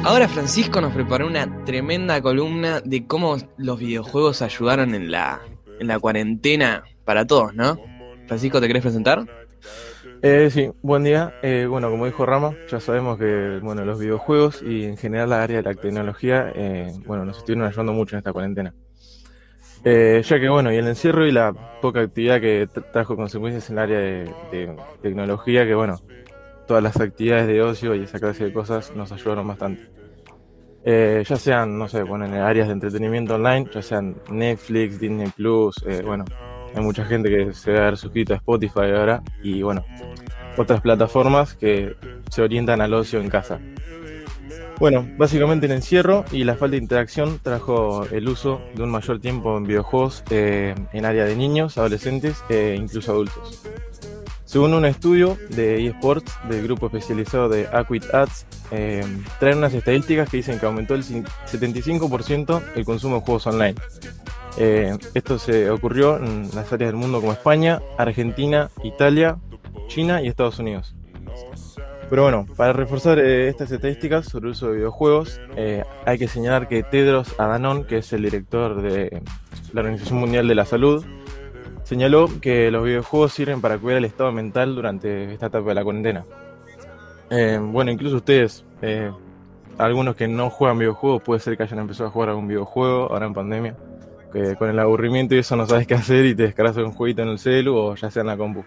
Ahora 0.06 0.28
Francisco 0.28 0.80
nos 0.80 0.92
preparó 0.92 1.26
una 1.26 1.64
tremenda 1.64 2.22
columna 2.22 2.80
de 2.80 3.08
cómo 3.08 3.38
los 3.58 3.80
videojuegos 3.80 4.40
ayudaron 4.40 4.94
en 4.94 5.10
la, 5.10 5.40
en 5.80 5.88
la 5.88 5.98
cuarentena 5.98 6.84
para 7.04 7.26
todos, 7.26 7.52
¿no? 7.54 7.76
Francisco, 8.28 8.60
¿te 8.60 8.68
querés 8.68 8.82
presentar? 8.82 9.26
Eh, 10.22 10.48
sí, 10.52 10.70
buen 10.80 11.02
día. 11.02 11.34
Eh, 11.42 11.66
bueno, 11.68 11.90
como 11.90 12.06
dijo 12.06 12.24
Rama, 12.24 12.54
ya 12.68 12.78
sabemos 12.78 13.18
que 13.18 13.58
bueno, 13.60 13.84
los 13.84 13.98
videojuegos 13.98 14.62
y 14.62 14.84
en 14.84 14.96
general 14.96 15.30
la 15.30 15.42
área 15.42 15.56
de 15.56 15.62
la 15.64 15.74
tecnología 15.74 16.52
eh, 16.54 16.92
bueno, 17.04 17.24
nos 17.24 17.38
estuvieron 17.38 17.66
ayudando 17.66 17.92
mucho 17.92 18.14
en 18.14 18.18
esta 18.18 18.32
cuarentena. 18.32 18.74
Eh, 19.84 20.22
ya 20.24 20.38
que 20.38 20.48
bueno, 20.48 20.72
y 20.72 20.76
el 20.76 20.86
encierro 20.86 21.26
y 21.26 21.32
la 21.32 21.52
poca 21.82 22.00
actividad 22.02 22.40
que 22.40 22.68
tra- 22.68 22.92
trajo 22.92 23.16
consecuencias 23.16 23.68
en 23.70 23.78
el 23.78 23.82
área 23.82 23.98
de 23.98 24.76
tecnología, 25.02 25.66
que 25.66 25.74
bueno, 25.74 26.00
todas 26.68 26.82
las 26.82 27.00
actividades 27.00 27.48
de 27.48 27.60
ocio 27.60 27.96
y 27.96 28.04
esa 28.04 28.20
clase 28.20 28.44
de 28.44 28.52
cosas 28.52 28.92
nos 28.94 29.10
ayudaron 29.10 29.48
bastante. 29.48 29.95
Eh, 30.88 31.24
ya 31.28 31.34
sean, 31.34 31.76
no 31.76 31.88
sé, 31.88 32.04
bueno, 32.04 32.26
en 32.26 32.34
áreas 32.34 32.68
de 32.68 32.74
entretenimiento 32.74 33.34
online, 33.34 33.68
ya 33.74 33.82
sean 33.82 34.14
Netflix, 34.30 35.00
Disney 35.00 35.26
Plus, 35.34 35.74
eh, 35.84 36.00
bueno, 36.06 36.24
hay 36.76 36.80
mucha 36.80 37.04
gente 37.04 37.28
que 37.28 37.52
se 37.52 37.72
va 37.72 37.78
a 37.78 37.82
haber 37.82 37.96
suscrito 37.96 38.34
a 38.34 38.36
Spotify 38.36 38.92
ahora 38.96 39.20
y 39.42 39.62
bueno, 39.62 39.84
otras 40.56 40.80
plataformas 40.80 41.54
que 41.54 41.96
se 42.30 42.40
orientan 42.40 42.80
al 42.80 42.94
ocio 42.94 43.20
en 43.20 43.28
casa. 43.28 43.58
Bueno, 44.78 45.08
básicamente 45.16 45.66
el 45.66 45.72
encierro 45.72 46.24
y 46.30 46.44
la 46.44 46.54
falta 46.54 46.76
de 46.76 46.82
interacción 46.82 47.40
trajo 47.42 48.04
el 48.12 48.28
uso 48.28 48.60
de 48.76 48.84
un 48.84 48.90
mayor 48.90 49.18
tiempo 49.18 49.56
en 49.56 49.64
videojuegos 49.64 50.22
eh, 50.30 50.72
en 50.92 51.04
área 51.04 51.24
de 51.24 51.34
niños, 51.34 51.78
adolescentes 51.78 52.44
e 52.48 52.76
incluso 52.78 53.10
adultos. 53.10 53.66
Según 54.56 54.72
un 54.72 54.86
estudio 54.86 55.36
de 55.50 55.86
eSports 55.86 56.32
del 56.48 56.62
grupo 56.62 56.86
especializado 56.86 57.50
de 57.50 57.66
Acquit 57.70 58.04
Ads, 58.14 58.46
eh, 58.70 59.04
traen 59.38 59.58
unas 59.58 59.74
estadísticas 59.74 60.30
que 60.30 60.38
dicen 60.38 60.58
que 60.58 60.64
aumentó 60.64 60.94
el 60.94 61.02
cin- 61.02 61.26
75% 61.44 62.62
el 62.74 62.86
consumo 62.86 63.16
de 63.16 63.20
juegos 63.20 63.46
online. 63.48 63.74
Eh, 64.56 64.96
esto 65.12 65.38
se 65.38 65.68
ocurrió 65.68 66.16
en 66.16 66.48
las 66.54 66.72
áreas 66.72 66.90
del 66.90 66.96
mundo 66.96 67.20
como 67.20 67.34
España, 67.34 67.82
Argentina, 67.98 68.70
Italia, 68.82 69.36
China 69.88 70.22
y 70.22 70.28
Estados 70.28 70.58
Unidos. 70.58 70.94
Pero 72.08 72.22
bueno, 72.22 72.46
para 72.56 72.72
reforzar 72.72 73.18
eh, 73.18 73.48
estas 73.50 73.70
estadísticas 73.70 74.24
sobre 74.24 74.46
el 74.46 74.52
uso 74.52 74.68
de 74.68 74.76
videojuegos, 74.76 75.38
eh, 75.58 75.84
hay 76.06 76.16
que 76.16 76.28
señalar 76.28 76.66
que 76.66 76.82
Tedros 76.82 77.38
Adhanom, 77.38 77.84
que 77.84 77.98
es 77.98 78.10
el 78.14 78.22
director 78.22 78.80
de 78.80 79.20
la 79.74 79.82
Organización 79.82 80.18
Mundial 80.18 80.48
de 80.48 80.54
la 80.54 80.64
Salud, 80.64 81.04
señaló 81.86 82.28
que 82.40 82.68
los 82.72 82.84
videojuegos 82.84 83.32
sirven 83.32 83.60
para 83.60 83.78
cuidar 83.78 83.98
el 83.98 84.06
estado 84.06 84.32
mental 84.32 84.74
durante 84.74 85.32
esta 85.32 85.46
etapa 85.46 85.68
de 85.68 85.74
la 85.76 85.84
cuarentena. 85.84 86.24
Eh, 87.30 87.60
bueno, 87.62 87.92
incluso 87.92 88.16
ustedes, 88.16 88.64
eh, 88.82 89.12
algunos 89.78 90.16
que 90.16 90.26
no 90.26 90.50
juegan 90.50 90.78
videojuegos, 90.80 91.22
puede 91.22 91.38
ser 91.38 91.56
que 91.56 91.62
hayan 91.62 91.78
empezado 91.78 92.08
a 92.08 92.12
jugar 92.12 92.30
algún 92.30 92.48
videojuego 92.48 93.12
ahora 93.12 93.26
en 93.26 93.34
pandemia, 93.34 93.76
que 94.32 94.56
con 94.56 94.68
el 94.68 94.78
aburrimiento 94.80 95.36
y 95.36 95.38
eso 95.38 95.54
no 95.54 95.64
sabes 95.64 95.86
qué 95.86 95.94
hacer 95.94 96.24
y 96.24 96.34
te 96.34 96.42
descargas 96.42 96.76
un 96.78 96.90
jueguito 96.90 97.22
en 97.22 97.28
el 97.28 97.38
celu 97.38 97.76
o 97.76 97.94
ya 97.94 98.10
sea 98.10 98.22
en 98.22 98.26
la 98.26 98.36
compu. 98.36 98.64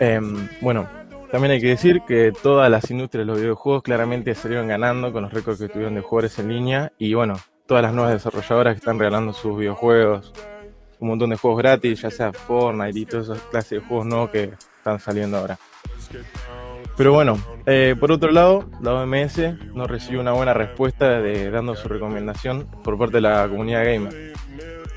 Em, 0.00 0.48
bueno, 0.60 0.88
también 1.30 1.52
hay 1.52 1.60
que 1.60 1.68
decir 1.68 2.02
que 2.08 2.32
todas 2.42 2.68
las 2.72 2.90
industrias 2.90 3.24
de 3.24 3.32
los 3.32 3.40
videojuegos 3.40 3.84
claramente 3.84 4.34
salieron 4.34 4.66
ganando 4.66 5.12
con 5.12 5.22
los 5.22 5.32
récords 5.32 5.60
que 5.60 5.68
tuvieron 5.68 5.94
de 5.94 6.00
jugadores 6.00 6.40
en 6.40 6.48
línea 6.48 6.92
y 6.98 7.14
bueno, 7.14 7.34
todas 7.66 7.84
las 7.84 7.94
nuevas 7.94 8.14
desarrolladoras 8.14 8.74
que 8.74 8.78
están 8.78 8.98
regalando 8.98 9.32
sus 9.32 9.56
videojuegos, 9.56 10.32
un 11.00 11.08
montón 11.08 11.30
de 11.30 11.36
juegos 11.36 11.58
gratis, 11.58 12.02
ya 12.02 12.10
sea 12.10 12.32
Fortnite 12.32 12.98
y 12.98 13.06
todas 13.06 13.28
esas 13.28 13.42
clases 13.42 13.70
de 13.70 13.80
juegos 13.80 14.06
nuevos 14.06 14.30
que 14.30 14.52
están 14.78 14.98
saliendo 14.98 15.38
ahora. 15.38 15.58
Pero 16.96 17.12
bueno, 17.12 17.38
eh, 17.66 17.96
por 17.98 18.12
otro 18.12 18.30
lado, 18.30 18.68
la 18.80 18.92
OMS 18.94 19.38
no 19.74 19.86
recibió 19.86 20.20
una 20.20 20.32
buena 20.32 20.54
respuesta 20.54 21.20
de, 21.20 21.50
dando 21.50 21.74
su 21.74 21.88
recomendación 21.88 22.66
por 22.84 22.96
parte 22.96 23.16
de 23.16 23.22
la 23.22 23.48
comunidad 23.48 23.84
gamer. 23.84 24.32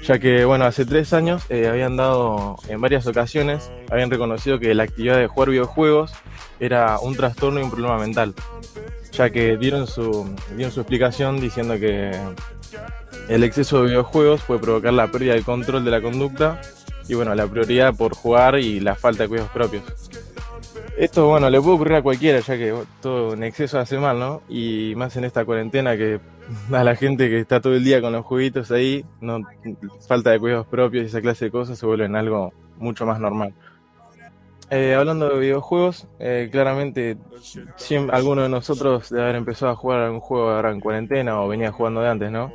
Ya 0.03 0.19
que, 0.19 0.45
bueno, 0.45 0.65
hace 0.65 0.85
tres 0.85 1.11
años 1.13 1.43
eh, 1.49 1.67
habían 1.67 1.97
dado 1.97 2.57
en 2.69 2.79
varias 2.79 3.07
ocasiones, 3.07 3.71
habían 3.89 4.09
reconocido 4.09 4.59
que 4.59 4.73
la 4.73 4.83
actividad 4.83 5.17
de 5.17 5.27
jugar 5.27 5.49
videojuegos 5.49 6.11
era 6.59 6.99
un 6.99 7.15
trastorno 7.15 7.59
y 7.59 7.63
un 7.63 7.71
problema 7.71 7.97
mental. 7.97 8.33
Ya 9.11 9.29
que 9.29 9.57
dieron 9.57 9.87
su, 9.87 10.33
dieron 10.55 10.71
su 10.71 10.81
explicación 10.81 11.39
diciendo 11.39 11.79
que 11.79 12.11
el 13.27 13.43
exceso 13.43 13.81
de 13.81 13.89
videojuegos 13.89 14.41
puede 14.43 14.59
provocar 14.59 14.93
la 14.93 15.07
pérdida 15.11 15.33
del 15.33 15.43
control 15.43 15.83
de 15.83 15.91
la 15.91 16.01
conducta 16.01 16.61
y, 17.07 17.15
bueno, 17.15 17.33
la 17.35 17.47
prioridad 17.47 17.93
por 17.95 18.13
jugar 18.13 18.59
y 18.59 18.79
la 18.79 18.95
falta 18.95 19.23
de 19.23 19.29
cuidados 19.29 19.51
propios. 19.51 19.83
Esto, 20.97 21.27
bueno, 21.27 21.49
le 21.49 21.61
puede 21.61 21.75
ocurrir 21.75 21.95
a 21.95 22.01
cualquiera, 22.01 22.39
ya 22.39 22.57
que 22.57 22.73
todo 23.01 23.33
en 23.33 23.43
exceso 23.43 23.77
hace 23.79 23.99
mal, 23.99 24.17
¿no? 24.17 24.41
Y 24.49 24.93
más 24.95 25.15
en 25.15 25.25
esta 25.25 25.45
cuarentena 25.45 25.95
que 25.95 26.19
a 26.73 26.83
la 26.83 26.95
gente 26.95 27.29
que 27.29 27.39
está 27.39 27.61
todo 27.61 27.75
el 27.75 27.83
día 27.83 28.01
con 28.01 28.13
los 28.13 28.25
jueguitos 28.25 28.71
ahí, 28.71 29.05
no, 29.21 29.39
falta 30.07 30.31
de 30.31 30.39
cuidados 30.39 30.65
propios 30.67 31.03
y 31.03 31.07
esa 31.07 31.21
clase 31.21 31.45
de 31.45 31.51
cosas 31.51 31.77
se 31.77 31.85
vuelven 31.85 32.15
algo 32.15 32.51
mucho 32.77 33.05
más 33.05 33.19
normal. 33.19 33.53
Eh, 34.69 34.95
hablando 34.95 35.29
de 35.29 35.39
videojuegos, 35.39 36.07
eh, 36.19 36.49
claramente 36.51 37.17
siem- 37.77 38.09
alguno 38.11 38.41
de 38.43 38.49
nosotros 38.49 39.09
debe 39.09 39.23
haber 39.23 39.35
empezado 39.37 39.71
a 39.71 39.75
jugar 39.75 40.01
algún 40.01 40.19
juego 40.19 40.49
ahora 40.49 40.71
en 40.71 40.81
cuarentena 40.81 41.39
o 41.41 41.47
venía 41.47 41.71
jugando 41.71 42.01
de 42.01 42.09
antes, 42.09 42.31
¿no? 42.31 42.51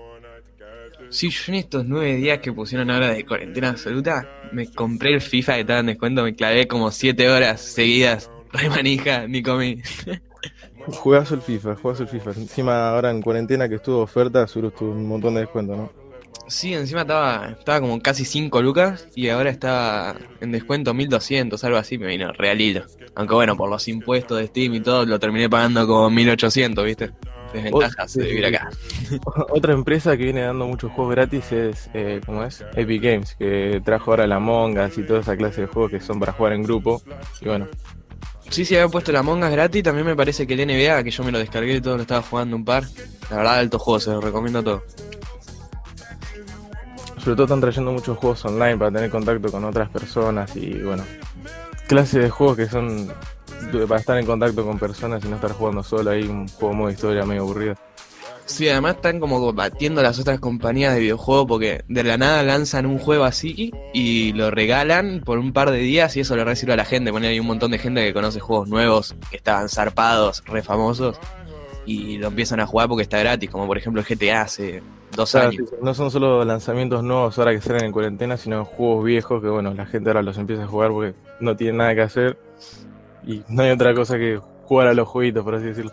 Sí, 1.12 1.28
yo 1.28 1.52
en 1.52 1.54
estos 1.56 1.84
nueve 1.84 2.16
días 2.16 2.38
que 2.38 2.54
pusieron 2.54 2.90
ahora 2.90 3.12
de 3.12 3.26
cuarentena 3.26 3.68
absoluta, 3.68 4.26
me 4.50 4.66
compré 4.72 5.12
el 5.12 5.20
FIFA 5.20 5.54
que 5.54 5.60
estaba 5.60 5.80
en 5.80 5.86
descuento, 5.86 6.22
me 6.22 6.34
clavé 6.34 6.66
como 6.66 6.90
siete 6.90 7.28
horas 7.28 7.60
seguidas, 7.60 8.30
re 8.50 8.70
manija, 8.70 9.28
ni 9.28 9.42
comí. 9.42 9.82
Juegazo 10.86 11.34
el 11.34 11.42
FIFA, 11.42 11.76
juegazo 11.76 12.04
el 12.04 12.08
FIFA. 12.08 12.30
Encima 12.30 12.88
ahora 12.88 13.10
en 13.10 13.20
cuarentena 13.20 13.68
que 13.68 13.74
estuvo 13.74 13.98
oferta, 13.98 14.46
seguro 14.46 14.68
estuvo 14.68 14.90
un 14.90 15.06
montón 15.06 15.34
de 15.34 15.40
descuento, 15.40 15.76
¿no? 15.76 15.92
Sí, 16.48 16.72
encima 16.72 17.02
estaba, 17.02 17.54
estaba 17.58 17.80
como 17.80 18.00
casi 18.00 18.24
5 18.24 18.62
lucas 18.62 19.06
y 19.14 19.28
ahora 19.28 19.50
está 19.50 20.16
en 20.40 20.50
descuento 20.50 20.94
1200, 20.94 21.62
algo 21.62 21.76
así, 21.76 21.98
me 21.98 22.06
vino 22.06 22.32
realito. 22.32 22.84
Aunque 23.14 23.34
bueno, 23.34 23.54
por 23.54 23.68
los 23.70 23.86
impuestos 23.86 24.38
de 24.38 24.46
Steam 24.46 24.74
y 24.74 24.80
todo, 24.80 25.04
lo 25.04 25.20
terminé 25.20 25.48
pagando 25.48 25.86
como 25.86 26.10
1800, 26.10 26.84
¿viste? 26.84 27.10
Desventajas 27.52 28.14
de 28.14 28.24
vivir 28.24 28.46
acá. 28.46 28.70
Otra 29.50 29.72
empresa 29.72 30.16
que 30.16 30.24
viene 30.24 30.42
dando 30.42 30.66
muchos 30.66 30.90
juegos 30.92 31.14
gratis 31.14 31.52
es, 31.52 31.90
eh, 31.94 32.20
¿cómo 32.24 32.42
es? 32.44 32.64
Epic 32.74 33.02
Games, 33.02 33.34
que 33.38 33.80
trajo 33.84 34.12
ahora 34.12 34.26
la 34.26 34.36
Among 34.36 34.78
Us 34.78 34.98
y 34.98 35.02
toda 35.02 35.20
esa 35.20 35.36
clase 35.36 35.62
de 35.62 35.66
juegos 35.66 35.90
que 35.90 36.00
son 36.00 36.18
para 36.18 36.32
jugar 36.32 36.54
en 36.54 36.62
grupo. 36.62 37.02
Y 37.40 37.46
bueno, 37.46 37.68
Sí, 38.52 38.66
sí, 38.66 38.74
había 38.74 38.88
puesto 38.88 39.12
la 39.12 39.22
Mongas 39.22 39.50
gratis, 39.50 39.82
también 39.82 40.06
me 40.06 40.14
parece 40.14 40.46
que 40.46 40.52
el 40.52 40.66
NBA, 40.66 41.02
que 41.04 41.10
yo 41.10 41.24
me 41.24 41.32
lo 41.32 41.38
descargué 41.38 41.76
y 41.76 41.80
todo, 41.80 41.96
lo 41.96 42.02
estaba 42.02 42.20
jugando 42.20 42.54
un 42.54 42.66
par. 42.66 42.84
La 43.30 43.36
verdad, 43.38 43.58
alto 43.58 43.78
juego, 43.78 43.98
se 43.98 44.10
lo 44.10 44.20
recomiendo 44.20 44.58
a 44.58 44.62
todo. 44.62 44.82
sobre 47.16 47.36
todo 47.36 47.44
están 47.44 47.60
trayendo 47.62 47.92
muchos 47.92 48.18
juegos 48.18 48.44
online 48.44 48.76
para 48.76 48.90
tener 48.90 49.08
contacto 49.08 49.50
con 49.50 49.64
otras 49.64 49.88
personas 49.88 50.54
y 50.54 50.74
bueno, 50.82 51.02
clases 51.86 52.24
de 52.24 52.28
juegos 52.28 52.56
que 52.58 52.66
son 52.66 53.10
para 53.88 54.00
estar 54.00 54.18
en 54.18 54.26
contacto 54.26 54.64
con 54.64 54.78
personas 54.78 55.24
y 55.24 55.28
no 55.28 55.36
estar 55.36 55.52
jugando 55.52 55.82
solo 55.82 56.10
ahí 56.10 56.22
un 56.24 56.48
juego 56.48 56.74
modo 56.74 56.90
historia 56.90 57.24
medio 57.24 57.42
aburrido. 57.42 57.74
Sí, 58.44 58.68
además 58.68 58.96
están 58.96 59.20
como 59.20 59.52
batiendo 59.52 60.02
las 60.02 60.18
otras 60.18 60.40
compañías 60.40 60.94
de 60.94 61.00
videojuegos 61.00 61.46
porque 61.46 61.84
de 61.88 62.02
la 62.04 62.18
nada 62.18 62.42
lanzan 62.42 62.86
un 62.86 62.98
juego 62.98 63.24
así 63.24 63.72
y 63.94 64.32
lo 64.32 64.50
regalan 64.50 65.22
por 65.24 65.38
un 65.38 65.52
par 65.52 65.70
de 65.70 65.78
días 65.78 66.16
y 66.16 66.20
eso 66.20 66.36
le 66.36 66.44
recibe 66.44 66.72
a 66.72 66.76
la 66.76 66.84
gente. 66.84 67.12
Pone 67.12 67.28
hay 67.28 67.38
un 67.40 67.46
montón 67.46 67.70
de 67.70 67.78
gente 67.78 68.04
que 68.04 68.12
conoce 68.12 68.40
juegos 68.40 68.68
nuevos, 68.68 69.14
que 69.30 69.36
estaban 69.36 69.68
zarpados, 69.68 70.42
re 70.44 70.60
famosos, 70.62 71.18
y 71.86 72.18
lo 72.18 72.28
empiezan 72.28 72.60
a 72.60 72.66
jugar 72.66 72.88
porque 72.88 73.04
está 73.04 73.18
gratis, 73.20 73.48
como 73.48 73.66
por 73.66 73.78
ejemplo 73.78 74.02
el 74.02 74.06
GTA 74.16 74.42
hace 74.42 74.82
dos 75.16 75.30
Claro, 75.30 75.50
años. 75.50 75.68
no 75.80 75.94
son 75.94 76.10
solo 76.10 76.44
lanzamientos 76.44 77.04
nuevos 77.04 77.38
ahora 77.38 77.52
que 77.52 77.60
salen 77.60 77.84
en 77.84 77.92
cuarentena, 77.92 78.36
sino 78.36 78.64
juegos 78.64 79.04
viejos 79.04 79.40
que 79.40 79.48
bueno, 79.48 79.72
la 79.72 79.86
gente 79.86 80.10
ahora 80.10 80.22
los 80.22 80.36
empieza 80.36 80.64
a 80.64 80.66
jugar 80.66 80.90
porque 80.90 81.14
no 81.40 81.56
tiene 81.56 81.78
nada 81.78 81.94
que 81.94 82.02
hacer 82.02 82.38
y 83.26 83.42
no 83.48 83.62
hay 83.62 83.70
otra 83.70 83.94
cosa 83.94 84.18
que 84.18 84.40
jugar 84.64 84.88
a 84.88 84.94
los 84.94 85.08
jueguitos, 85.08 85.44
por 85.44 85.54
así 85.54 85.66
decirlo. 85.66 85.92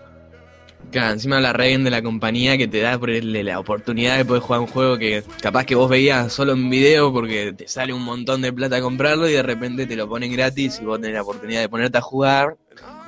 Claro, 0.91 1.13
encima 1.13 1.39
la 1.39 1.53
red 1.53 1.81
de 1.81 1.89
la 1.91 2.01
compañía 2.01 2.57
que 2.57 2.67
te 2.67 2.81
da 2.81 2.97
por 2.97 3.09
la 3.09 3.59
oportunidad 3.59 4.17
de 4.17 4.25
poder 4.25 4.41
jugar 4.41 4.61
un 4.61 4.67
juego 4.67 4.97
que 4.97 5.23
capaz 5.39 5.65
que 5.65 5.75
vos 5.75 5.87
veías 5.87 6.33
solo 6.33 6.53
en 6.53 6.69
video 6.69 7.13
porque 7.13 7.53
te 7.53 7.67
sale 7.67 7.93
un 7.93 8.03
montón 8.03 8.41
de 8.41 8.51
plata 8.51 8.81
comprarlo 8.81 9.29
y 9.29 9.33
de 9.33 9.43
repente 9.43 9.85
te 9.85 9.95
lo 9.95 10.09
ponen 10.09 10.31
gratis 10.31 10.79
y 10.81 10.85
vos 10.85 10.99
tenés 10.99 11.15
la 11.15 11.21
oportunidad 11.21 11.61
de 11.61 11.69
ponerte 11.69 11.99
a 11.99 12.01
jugar 12.01 12.57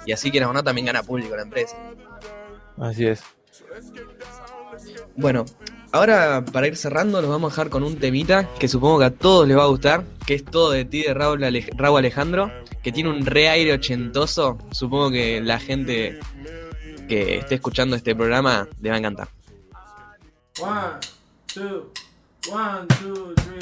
y 0.06 0.12
así 0.12 0.30
que 0.30 0.44
o 0.44 0.54
no 0.54 0.64
también 0.64 0.86
gana 0.86 1.02
público 1.02 1.36
la 1.36 1.42
empresa. 1.42 1.76
Así 2.78 3.08
es. 3.08 3.24
Bueno, 5.16 5.46
ahora 5.92 6.44
para 6.46 6.68
ir 6.68 6.78
cerrando 6.78 7.22
nos 7.22 7.30
vamos 7.30 7.52
a 7.52 7.56
dejar 7.56 7.70
con 7.70 7.84
un 7.84 7.98
temita 7.98 8.50
que 8.60 8.68
supongo 8.68 9.00
que 9.00 9.06
a 9.06 9.12
todos 9.12 9.48
les 9.48 9.58
va 9.58 9.64
a 9.64 9.68
gustar, 9.68 10.04
que 10.26 10.36
es 10.36 10.46
todo 10.46 10.72
de 10.72 10.86
ti 10.86 11.04
de 11.04 11.14
Raúl, 11.14 11.42
Raúl 11.76 12.00
Alejandro, 12.00 12.52
que 12.82 12.92
tiene 12.92 13.10
un 13.10 13.26
re 13.26 13.50
aire 13.50 13.74
ochentoso, 13.74 14.58
supongo 14.72 15.12
que 15.12 15.42
la 15.42 15.60
gente 15.60 16.20
que 17.08 17.38
esté 17.38 17.56
escuchando 17.56 17.96
este 17.96 18.16
programa 18.16 18.68
le 18.82 18.90
va 18.90 18.96
a 18.96 19.00
encantar. 19.00 19.30
One, 20.60 21.00
two, 21.48 21.92
one, 22.50 22.88
two, 23.00 23.34
three. 23.36 23.62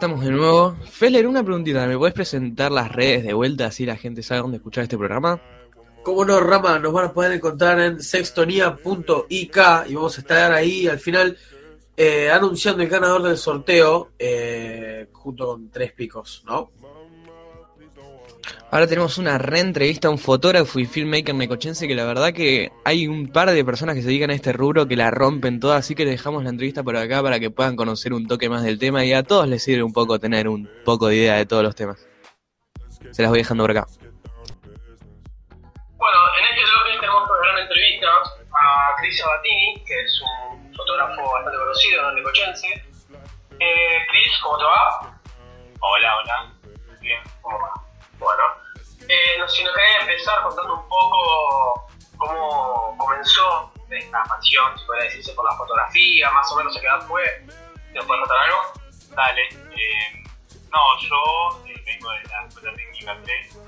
Estamos 0.00 0.24
de 0.24 0.30
nuevo. 0.30 0.74
Feller, 0.90 1.26
una 1.26 1.44
preguntita. 1.44 1.86
¿Me 1.86 1.98
puedes 1.98 2.14
presentar 2.14 2.72
las 2.72 2.90
redes 2.90 3.22
de 3.22 3.34
vuelta 3.34 3.66
así 3.66 3.84
la 3.84 3.96
gente 3.96 4.22
sabe 4.22 4.40
dónde 4.40 4.56
escuchar 4.56 4.84
este 4.84 4.96
programa? 4.96 5.38
Como 6.02 6.24
no, 6.24 6.40
Rama, 6.40 6.78
nos 6.78 6.94
van 6.94 7.08
a 7.08 7.12
poder 7.12 7.32
encontrar 7.32 7.78
en 7.80 8.02
sextonía.ik 8.02 9.28
y 9.28 9.94
vamos 9.94 10.16
a 10.16 10.20
estar 10.22 10.52
ahí 10.52 10.88
al 10.88 10.98
final 10.98 11.36
eh, 11.94 12.30
anunciando 12.30 12.82
el 12.82 12.88
ganador 12.88 13.24
del 13.24 13.36
sorteo 13.36 14.12
eh, 14.18 15.08
junto 15.12 15.48
con 15.48 15.68
tres 15.68 15.92
picos, 15.92 16.44
¿no? 16.46 16.70
Ahora 18.72 18.86
tenemos 18.86 19.18
una 19.18 19.36
reentrevista 19.36 20.06
a 20.06 20.12
un 20.12 20.18
fotógrafo 20.18 20.78
y 20.78 20.86
filmmaker 20.86 21.34
necochense 21.34 21.88
que 21.88 21.96
la 21.96 22.04
verdad 22.04 22.32
que 22.32 22.70
hay 22.84 23.08
un 23.08 23.26
par 23.32 23.50
de 23.50 23.64
personas 23.64 23.96
que 23.96 24.02
se 24.02 24.06
dedican 24.06 24.30
a 24.30 24.34
este 24.34 24.52
rubro 24.52 24.86
que 24.86 24.94
la 24.94 25.10
rompen 25.10 25.58
todas, 25.58 25.80
así 25.80 25.96
que 25.96 26.04
les 26.04 26.12
dejamos 26.12 26.44
la 26.44 26.50
entrevista 26.50 26.84
por 26.84 26.96
acá 26.96 27.20
para 27.20 27.40
que 27.40 27.50
puedan 27.50 27.74
conocer 27.74 28.12
un 28.12 28.28
toque 28.28 28.48
más 28.48 28.62
del 28.62 28.78
tema 28.78 29.04
y 29.04 29.12
a 29.12 29.24
todos 29.24 29.48
les 29.48 29.64
sirve 29.64 29.82
un 29.82 29.92
poco 29.92 30.20
tener 30.20 30.46
un 30.46 30.70
poco 30.84 31.08
de 31.08 31.16
idea 31.16 31.34
de 31.34 31.46
todos 31.46 31.64
los 31.64 31.74
temas. 31.74 32.06
Se 33.10 33.22
las 33.22 33.30
voy 33.32 33.40
dejando 33.40 33.64
por 33.64 33.72
acá. 33.72 33.86
Bueno, 35.96 36.18
en 36.38 36.44
este 36.44 36.62
bloque 36.62 37.00
tenemos 37.00 37.28
una 37.28 37.40
gran 37.42 37.58
entrevista 37.58 38.06
a 38.06 38.96
Cris 39.00 39.18
Sabatini, 39.18 39.82
que 39.84 40.00
es 40.00 40.22
un 40.22 40.74
fotógrafo 40.76 41.22
bastante 41.32 41.58
conocido 41.58 42.08
en 42.08 42.14
Necochense. 42.14 42.68
Eh, 43.58 44.06
Cris, 44.10 44.32
¿cómo 44.44 44.58
te 44.58 44.64
va? 44.64 45.18
Hola, 45.80 46.16
hola. 46.18 46.52
Bien, 47.00 47.18
¿cómo 47.42 47.58
va? 47.58 47.72
Bueno, 48.20 48.59
eh, 49.10 49.38
no, 49.38 49.48
si 49.48 49.64
nos 49.64 49.74
querés 49.74 50.00
empezar 50.02 50.42
contando 50.42 50.74
un 50.74 50.88
poco 50.88 51.86
cómo 52.16 52.96
comenzó 52.98 53.72
esta 53.90 54.22
pasión, 54.24 54.78
si 54.78 54.84
puede 54.86 55.04
decirse, 55.04 55.32
por 55.32 55.44
la 55.50 55.56
fotografía, 55.56 56.30
más 56.30 56.50
o 56.52 56.56
menos 56.56 56.76
a 56.76 56.80
qué 56.80 56.86
edad 56.86 57.00
fue. 57.08 57.24
¿Te 57.92 58.02
puedes 58.02 58.20
contar 58.20 58.38
algo? 58.46 58.60
Dale. 59.16 59.42
eh, 59.48 60.22
no, 60.70 60.78
yo 61.00 61.66
eh, 61.66 61.82
vengo 61.84 62.10
de 62.10 62.22
la 62.28 62.46
escuela 62.46 62.76
técnica 62.76 63.16
3. 63.24 63.58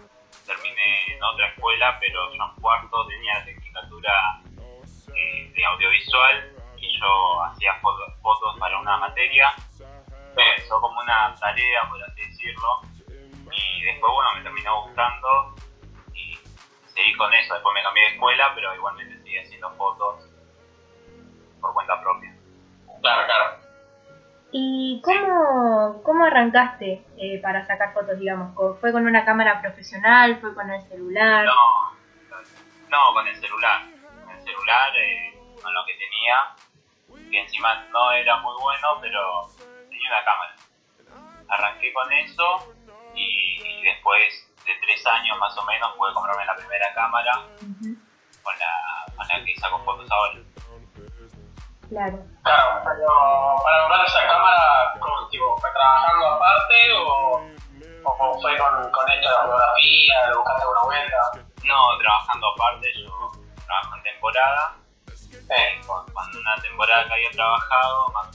Terminé 0.46 1.14
en 1.16 1.22
otra 1.24 1.48
escuela, 1.48 1.98
pero 2.00 2.32
yo 2.34 2.42
en 2.44 2.60
cuarto 2.60 3.06
tenía 3.08 3.38
la 3.38 3.44
tecnicatura 3.44 4.12
eh, 5.16 5.52
de 5.54 5.64
audiovisual 5.64 6.52
y 6.76 7.00
yo 7.00 7.42
hacía 7.44 7.74
foto- 7.80 8.12
fotos 8.22 8.56
para 8.60 8.78
una 8.78 8.96
materia. 8.98 9.52
Empezó 10.36 10.80
como 10.80 11.00
una 11.00 11.34
tarea, 11.40 11.88
por 11.88 12.02
así 12.04 12.20
decirlo. 12.28 12.82
Y 13.52 13.82
después, 13.82 14.12
bueno, 14.12 14.30
me 14.36 14.42
terminó 14.42 14.82
gustando 14.82 15.54
y 16.14 16.34
seguí 16.94 17.14
con 17.16 17.32
eso. 17.34 17.54
Después 17.54 17.74
me 17.74 17.82
cambié 17.82 18.02
de 18.04 18.08
escuela, 18.14 18.52
pero 18.54 18.74
igualmente 18.74 19.18
seguí 19.22 19.38
haciendo 19.38 19.70
fotos 19.74 20.24
por 21.60 21.72
cuenta 21.74 22.00
propia. 22.00 22.34
Claro, 23.00 23.26
claro. 23.26 23.56
¿Y 24.54 25.00
cómo, 25.02 26.02
cómo 26.02 26.24
arrancaste 26.26 27.02
eh, 27.16 27.40
para 27.42 27.66
sacar 27.66 27.92
fotos, 27.94 28.18
digamos? 28.18 28.54
¿Co- 28.54 28.76
¿Fue 28.80 28.92
con 28.92 29.06
una 29.06 29.24
cámara 29.24 29.60
profesional? 29.60 30.38
¿Fue 30.40 30.54
con 30.54 30.70
el 30.70 30.82
celular? 30.88 31.44
No, 31.46 31.92
no, 32.88 33.14
con 33.14 33.26
el 33.26 33.34
celular. 33.36 33.80
Con 34.24 34.30
el 34.34 34.42
celular, 34.42 34.96
eh, 34.96 35.38
con 35.62 35.72
lo 35.72 35.84
que 35.86 35.94
tenía, 35.94 37.30
que 37.30 37.40
encima 37.40 37.74
no 37.90 38.12
era 38.12 38.36
muy 38.40 38.54
bueno, 38.60 38.88
pero 39.00 39.20
tenía 39.88 40.08
una 40.10 40.24
cámara. 40.24 40.54
Arranqué 41.48 41.92
con 41.92 42.12
eso 42.12 42.72
y 43.14 43.82
después 43.82 44.48
de 44.64 44.72
tres 44.80 45.06
años 45.06 45.38
más 45.38 45.56
o 45.58 45.64
menos 45.64 45.92
pude 45.96 46.12
comprarme 46.14 46.44
la 46.46 46.54
primera 46.56 46.92
cámara 46.94 47.32
con 48.42 48.58
la, 48.58 49.14
con 49.16 49.26
la 49.28 49.44
que 49.44 49.56
saco 49.58 49.78
fotos 49.84 50.08
ahora. 50.10 50.38
Claro. 51.88 52.18
Claro, 52.42 52.80
pero 52.84 53.08
para 53.64 53.80
comprar 53.80 54.06
esa 54.06 54.26
cámara, 54.26 54.94
¿cómo, 54.98 55.28
tipo, 55.28 55.58
fue 55.58 55.70
trabajando 55.72 56.26
aparte 56.26 56.92
o, 56.94 57.46
o 58.04 58.40
fue 58.40 58.56
con, 58.56 58.90
con 58.90 59.10
esto 59.10 59.28
de 59.28 59.34
la 59.34 59.42
fotografía, 59.42 60.26
le 60.28 60.34
buscaste 60.36 60.62
alguna 60.62 60.82
vuelta? 60.84 61.16
No, 61.64 61.98
trabajando 61.98 62.46
aparte, 62.48 62.88
yo 62.98 63.30
trabajo 63.66 63.96
en 63.96 64.02
temporada. 64.04 64.76
Eh, 65.50 65.80
con- 65.86 66.06
cuando 66.12 66.38
una 66.40 66.56
temporada 66.62 67.04
que 67.06 67.12
había 67.14 67.30
trabajado, 67.32 68.08
más 68.08 68.28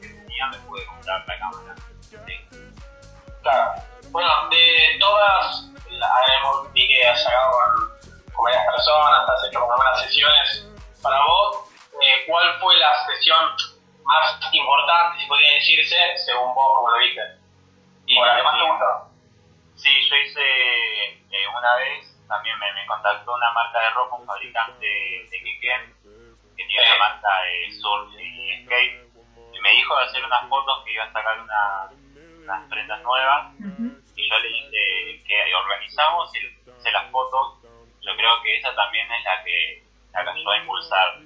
que 0.00 0.08
tenía, 0.08 0.46
me 0.46 0.56
pude 0.60 0.86
comprar 0.86 1.24
la 1.26 1.38
cámara. 1.38 1.74
Sí. 2.00 2.48
Claro. 3.42 3.72
Bueno, 4.12 4.48
de 4.50 4.96
todas, 5.00 5.70
la, 5.90 6.08
hemos- 6.38 6.72
vi 6.72 6.86
que 6.86 7.06
has 7.06 7.22
sacado 7.22 7.50
con, 7.52 8.32
con 8.34 8.44
varias 8.44 8.66
personas, 8.66 9.28
has 9.28 9.44
hecho 9.48 9.58
algunas 9.58 10.00
sesiones. 10.02 10.68
Para 11.02 11.18
vos, 11.24 11.70
eh, 12.02 12.24
¿cuál 12.26 12.58
fue 12.60 12.76
la 12.76 12.92
sesión 13.06 13.50
más 14.04 14.38
importante, 14.52 15.18
si 15.20 15.26
podría 15.26 15.54
decirse, 15.54 15.96
según 16.26 16.54
vos, 16.54 16.72
como 16.76 16.90
lo 16.90 16.98
viste? 16.98 17.22
Y 18.06 18.18
o 18.18 18.24
la 18.26 18.36
que 18.36 18.42
más 18.42 18.54
te 18.54 18.70
gustó. 18.70 19.08
Sí, 19.76 20.08
yo 20.08 20.16
hice 20.16 20.40
eh, 21.30 21.48
una 21.56 21.74
vez, 21.76 22.14
también 22.28 22.58
me, 22.58 22.72
me 22.74 22.86
contactó 22.86 23.34
una 23.34 23.50
marca 23.52 23.80
de 23.80 23.90
ropa, 23.90 24.16
un 24.16 24.26
fabricante 24.26 24.86
de 24.86 25.38
Quequén, 25.42 25.94
que 26.56 26.64
tiene 26.66 26.88
la 26.90 26.98
marca 26.98 27.28
de 27.42 27.72
surf 27.80 28.12
y 28.20 28.64
skate, 28.64 29.08
y 29.54 29.60
me 29.60 29.70
dijo 29.70 29.96
de 29.96 30.04
hacer 30.04 30.24
unas 30.24 30.48
fotos 30.48 30.84
que 30.84 30.92
iba 30.92 31.04
a 31.04 31.12
sacar 31.12 31.40
una- 31.40 31.90
unas 32.42 32.68
prendas 32.68 33.00
nuevas, 33.02 33.46
y 34.16 34.28
yo 34.28 34.38
le 34.38 34.48
dije 34.48 35.22
que 35.26 35.54
organizamos 35.54 36.30
y 36.36 36.70
hice 36.70 36.90
las 36.90 37.10
fotos. 37.10 37.58
Yo 38.00 38.16
creo 38.16 38.42
que 38.42 38.56
esa 38.56 38.74
también 38.74 39.06
es 39.12 39.24
la 39.24 39.44
que 39.44 39.82
la 40.12 40.24
que 40.24 40.30
ayudó 40.30 40.50
a 40.50 40.58
impulsar 40.58 41.18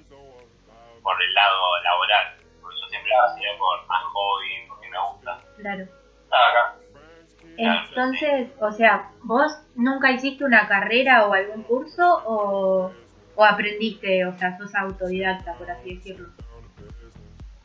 por 1.01 1.21
el 1.21 1.33
lado 1.33 1.81
laboral, 1.83 2.37
porque 2.61 2.77
yo 2.81 2.87
siempre 2.89 3.11
lo 3.11 3.23
hacía 3.23 3.57
por 3.57 3.87
más 3.87 4.03
hobby, 4.03 4.67
porque 4.67 4.89
me 4.89 4.99
gusta. 4.99 5.39
Claro. 5.57 5.87
Acá. 6.27 6.75
Entonces, 7.57 8.49
o 8.59 8.71
sea, 8.71 9.11
¿vos 9.23 9.51
nunca 9.75 10.11
hiciste 10.11 10.43
una 10.43 10.67
carrera 10.67 11.25
o 11.25 11.33
algún 11.33 11.63
curso 11.63 12.21
o, 12.25 12.91
o 13.35 13.45
aprendiste, 13.45 14.25
o 14.25 14.37
sea, 14.37 14.57
sos 14.57 14.75
autodidacta, 14.75 15.53
por 15.55 15.69
así 15.71 15.95
decirlo? 15.95 16.29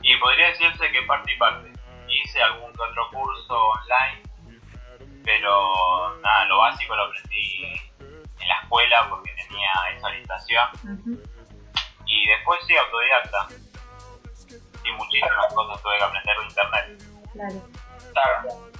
Y 0.03 0.17
podría 0.17 0.49
decirse 0.49 0.91
que 0.91 1.03
parte 1.03 1.33
y 1.33 1.39
parte. 1.39 1.73
Hice 2.09 2.43
algún 2.43 2.73
que 2.73 2.83
otro 2.83 3.09
curso 3.13 3.55
online, 3.55 4.23
pero 5.25 6.17
nada, 6.21 6.45
lo 6.47 6.59
básico 6.59 6.95
lo 6.95 7.05
aprendí 7.05 7.65
en 7.99 8.49
la 8.49 8.61
escuela 8.63 9.07
porque 9.09 9.35
tenía 9.49 9.71
esa 9.97 10.07
orientación. 10.07 10.69
Y 12.07 12.29
después 12.29 12.61
sí, 12.67 12.77
autodidacta. 12.77 13.49
Y 14.85 14.93
muchísimas 14.93 15.53
cosas 15.55 15.83
tuve 15.83 15.99
que 15.99 16.05
aprender 16.05 16.37
de 16.39 16.45
internet. 16.45 17.03
Claro. 17.33 17.63
Claro. 18.13 18.73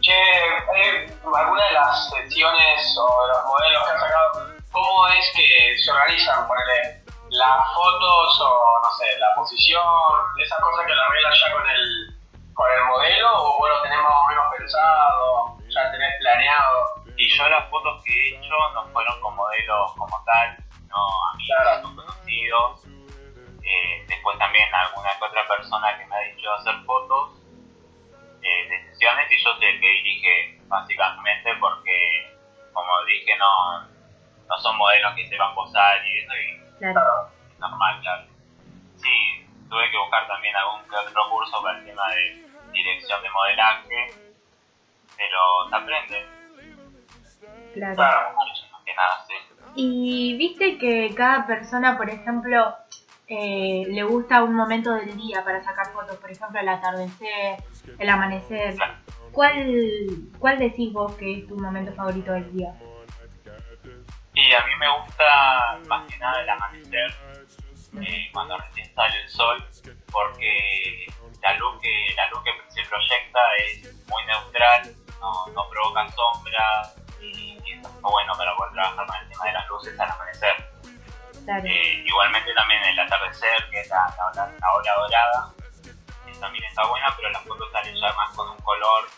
Che, 0.00 0.12
eh, 0.12 1.18
¿alguna 1.24 1.66
de 1.66 1.72
las 1.72 2.10
secciones 2.10 2.96
o 2.98 3.26
de 3.26 3.32
los 3.32 3.44
modelos 3.46 3.82
que 3.84 3.90
has 3.90 4.00
sacado, 4.00 4.54
cómo 4.70 5.08
es 5.08 5.32
que 5.34 5.76
se 5.82 5.90
organizan? 5.90 6.46
Ponele 6.46 7.02
las 7.30 7.74
fotos 7.74 8.40
o, 8.40 8.80
no 8.82 8.96
sé, 8.98 9.18
la 9.18 9.34
posición, 9.34 9.82
esas 10.40 10.60
cosas 10.60 10.86
que 10.86 10.94
lo 10.94 11.02
arreglas 11.02 11.40
ya 11.40 11.52
con 11.52 11.68
el, 11.68 12.15
con 12.56 12.66
el 12.72 12.84
modelo 12.88 13.28
o 13.36 13.58
vos 13.58 13.68
lo 13.68 13.82
tenés 13.82 13.98
más 14.02 14.12
o 14.24 14.26
menos 14.28 14.44
pensado, 14.56 15.56
ya 15.68 15.92
tenés 15.92 16.12
planeado. 16.20 17.04
Y 17.16 17.28
yo 17.28 17.48
las 17.48 17.68
fotos 17.70 18.02
que 18.04 18.12
he 18.12 18.36
hecho 18.38 18.54
no 18.74 18.84
fueron 18.92 19.20
con 19.20 19.36
modelos 19.36 19.92
como 19.96 20.16
tal, 20.24 20.56
no 20.88 21.06
amigos 21.32 21.84
o 21.92 21.96
conocidos. 21.96 22.84
Eh, 23.62 24.04
después 24.08 24.38
también 24.38 24.72
alguna 24.74 25.10
que 25.18 25.24
otra 25.24 25.46
persona 25.48 25.98
que 25.98 26.06
me 26.06 26.16
ha 26.16 26.20
dicho 26.20 26.52
hacer 26.54 26.74
fotos 26.86 27.42
eh, 28.42 28.68
de 28.68 28.90
sesiones 28.90 29.30
y 29.32 29.42
yo 29.42 29.54
soy 29.54 29.64
el 29.66 29.80
que 29.80 29.88
dirige 29.88 30.60
básicamente 30.68 31.50
porque 31.60 32.32
como 32.72 33.04
dije 33.06 33.36
no, 33.38 33.80
no 34.48 34.58
son 34.58 34.76
modelos 34.78 35.14
que 35.16 35.26
se 35.26 35.36
van 35.36 35.50
a 35.50 35.54
posar 35.54 36.06
y 36.06 36.18
eso 36.18 36.32
y 36.36 36.66
Claro. 36.78 37.28
es 37.52 37.58
normal, 37.58 38.00
claro. 38.02 38.24
Sí, 38.98 39.45
tuve 39.68 39.90
que 39.90 39.98
buscar 39.98 40.26
también 40.26 40.54
algún 40.56 40.88
que 40.88 40.96
otro 40.96 41.30
curso 41.30 41.62
para 41.62 41.78
el 41.78 41.84
tema 41.86 42.08
de 42.10 42.44
dirección 42.72 43.22
de 43.22 43.30
modelaje, 43.30 44.06
pero 45.16 45.68
se 45.68 45.76
aprende. 45.76 46.26
Claro. 47.74 48.34
Más 48.36 48.84
que 48.84 48.94
nada, 48.94 49.24
sí. 49.26 49.34
Y 49.74 50.36
viste 50.38 50.78
que 50.78 51.14
cada 51.14 51.46
persona, 51.46 51.96
por 51.98 52.08
ejemplo, 52.08 52.74
eh, 53.28 53.84
le 53.88 54.02
gusta 54.04 54.42
un 54.42 54.54
momento 54.54 54.94
del 54.94 55.16
día 55.16 55.44
para 55.44 55.62
sacar 55.62 55.92
fotos, 55.92 56.16
por 56.16 56.30
ejemplo, 56.30 56.60
el 56.60 56.68
atardecer, 56.68 57.56
el 57.98 58.08
amanecer. 58.08 58.74
¿Cuál, 59.32 60.30
¿Cuál 60.38 60.58
decís 60.58 60.92
vos 60.92 61.14
que 61.16 61.38
es 61.38 61.48
tu 61.48 61.58
momento 61.58 61.92
favorito 61.92 62.32
del 62.32 62.50
día? 62.56 62.72
Y 64.32 64.52
a 64.52 64.64
mí 64.64 64.72
me 64.78 64.88
gusta 65.00 65.78
más 65.88 66.06
que 66.10 66.18
nada 66.18 66.42
el 66.42 66.48
amanecer, 66.48 67.14
eh, 68.02 68.30
cuando 68.32 68.56
recién 68.58 68.94
sale 68.94 69.22
el 69.22 69.28
sol, 69.28 69.64
porque 70.10 71.06
la 71.42 71.54
luz 71.54 71.80
que, 71.80 72.14
la 72.16 72.28
luz 72.30 72.42
que 72.44 72.52
se 72.70 72.88
proyecta 72.88 73.40
es 73.58 74.06
muy 74.06 74.24
neutral, 74.24 74.94
no, 75.20 75.46
no 75.54 75.68
provoca 75.70 76.08
sombra 76.10 76.94
y, 77.20 77.58
y 77.64 77.72
eso 77.72 77.88
está 77.88 78.08
bueno 78.08 78.32
para 78.36 78.54
poder 78.56 78.72
trabajar 78.72 79.06
con 79.06 79.16
el 79.16 79.28
tema 79.28 79.44
de 79.44 79.52
las 79.52 79.68
luces 79.68 80.00
al 80.00 80.10
amanecer. 80.10 80.70
Claro. 81.44 81.64
Eh, 81.66 82.04
igualmente 82.04 82.52
también 82.54 82.82
el 82.82 82.98
atardecer, 82.98 83.70
que 83.70 83.80
es 83.80 83.88
la, 83.88 84.14
la, 84.34 84.46
la 84.58 84.72
hora 84.74 84.94
dorada, 84.94 85.52
también 86.40 86.64
está 86.64 86.86
buena, 86.86 87.06
pero 87.16 87.30
las 87.30 87.42
fotos 87.44 87.70
salen 87.72 87.94
ya 87.96 88.12
más 88.12 88.30
con 88.34 88.48
un 88.50 88.58
color 88.58 89.08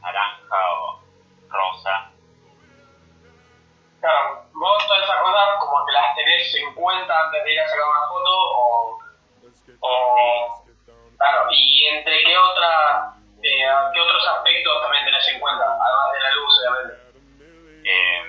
naranja 0.00 0.56
o 0.80 1.02
rosa. 1.48 2.10
Claro, 4.08 4.42
vos 4.54 4.86
todas 4.86 5.04
esas 5.04 5.20
cosas 5.20 5.58
como 5.60 5.84
que 5.84 5.92
las 5.92 6.16
tenés 6.16 6.54
en 6.54 6.72
cuenta 6.72 7.12
antes 7.26 7.44
de 7.44 7.52
ir 7.52 7.60
a 7.60 7.68
sacar 7.68 7.84
una 7.84 8.08
foto 8.08 8.32
o... 8.32 8.98
o 9.80 10.64
claro, 11.18 11.46
y 11.50 11.86
entre 11.88 12.24
qué 12.24 12.38
otra... 12.38 13.12
eh, 13.42 13.68
qué 13.92 14.00
otros 14.00 14.26
aspectos 14.28 14.80
también 14.80 15.04
tenés 15.04 15.28
en 15.28 15.40
cuenta, 15.40 15.62
además 15.62 16.12
de 16.14 16.20
la 16.20 16.30
luz, 16.36 16.54
obviamente. 16.58 16.94
Eh, 17.84 18.22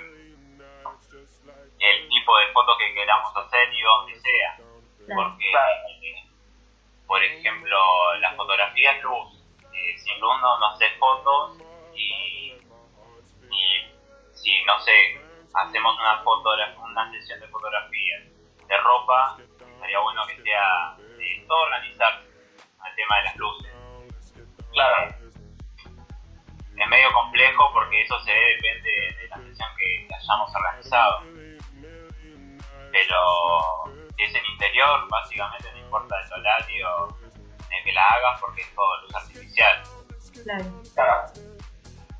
el 1.79 2.09
tipo 2.09 2.37
de 2.39 2.51
foto 2.51 2.77
que 2.77 2.93
queramos 2.93 3.37
hacer 3.37 3.73
y 3.73 3.81
donde 3.81 4.19
sea. 4.19 4.57
Porque, 5.15 5.49
eh, 5.49 6.29
por 7.07 7.23
ejemplo, 7.23 8.15
la 8.19 8.33
fotografía 8.33 8.91
es 8.91 9.03
luz. 9.03 9.45
Eh, 9.71 9.97
sin 9.97 10.19
luz 10.19 10.41
no, 10.41 10.59
no 10.59 10.65
hace 10.65 10.89
fotos 10.97 11.57
y, 11.95 12.53
y 13.49 13.93
si, 14.33 14.61
no 14.65 14.77
sé, 14.81 15.28
hacemos 15.53 15.99
una 15.99 16.21
foto, 16.23 16.51
una 16.83 17.11
sesión 17.11 17.39
de 17.39 17.47
fotografía 17.47 18.19
de 18.67 18.77
ropa, 18.77 19.37
estaría 19.59 19.99
bueno 19.99 20.21
que 20.27 20.41
sea 20.43 20.95
eh, 21.19 21.45
todo 21.47 21.61
organizar 21.63 22.21
al 22.79 22.95
tema 22.95 23.17
de 23.17 23.23
las 23.23 23.35
luces. 23.37 23.73
Claro. 24.71 25.15
Es 26.77 26.87
medio 26.87 27.11
complejo 27.11 27.71
porque 27.73 28.01
eso 28.03 28.19
se 28.21 28.33
ve, 28.33 28.55
depende 28.55 28.89
de 29.21 29.27
la 29.27 29.37
sesión 29.37 29.69
que 29.77 30.07
que 30.07 30.15
hayamos 30.15 30.55
organizado. 30.55 31.21
Pero 32.91 34.09
si 34.15 34.23
es 34.23 34.35
en 34.35 34.45
interior, 34.45 35.07
básicamente 35.09 35.71
no 35.71 35.79
importa 35.79 36.15
el 36.21 36.39
horario 36.39 37.17
en 37.67 37.77
el 37.77 37.83
que 37.83 37.93
la 37.93 38.05
hagas 38.05 38.39
porque 38.39 38.61
es 38.61 38.75
todo 38.75 39.01
luz 39.01 39.15
artificial. 39.15 39.83
Claro. 40.95 41.58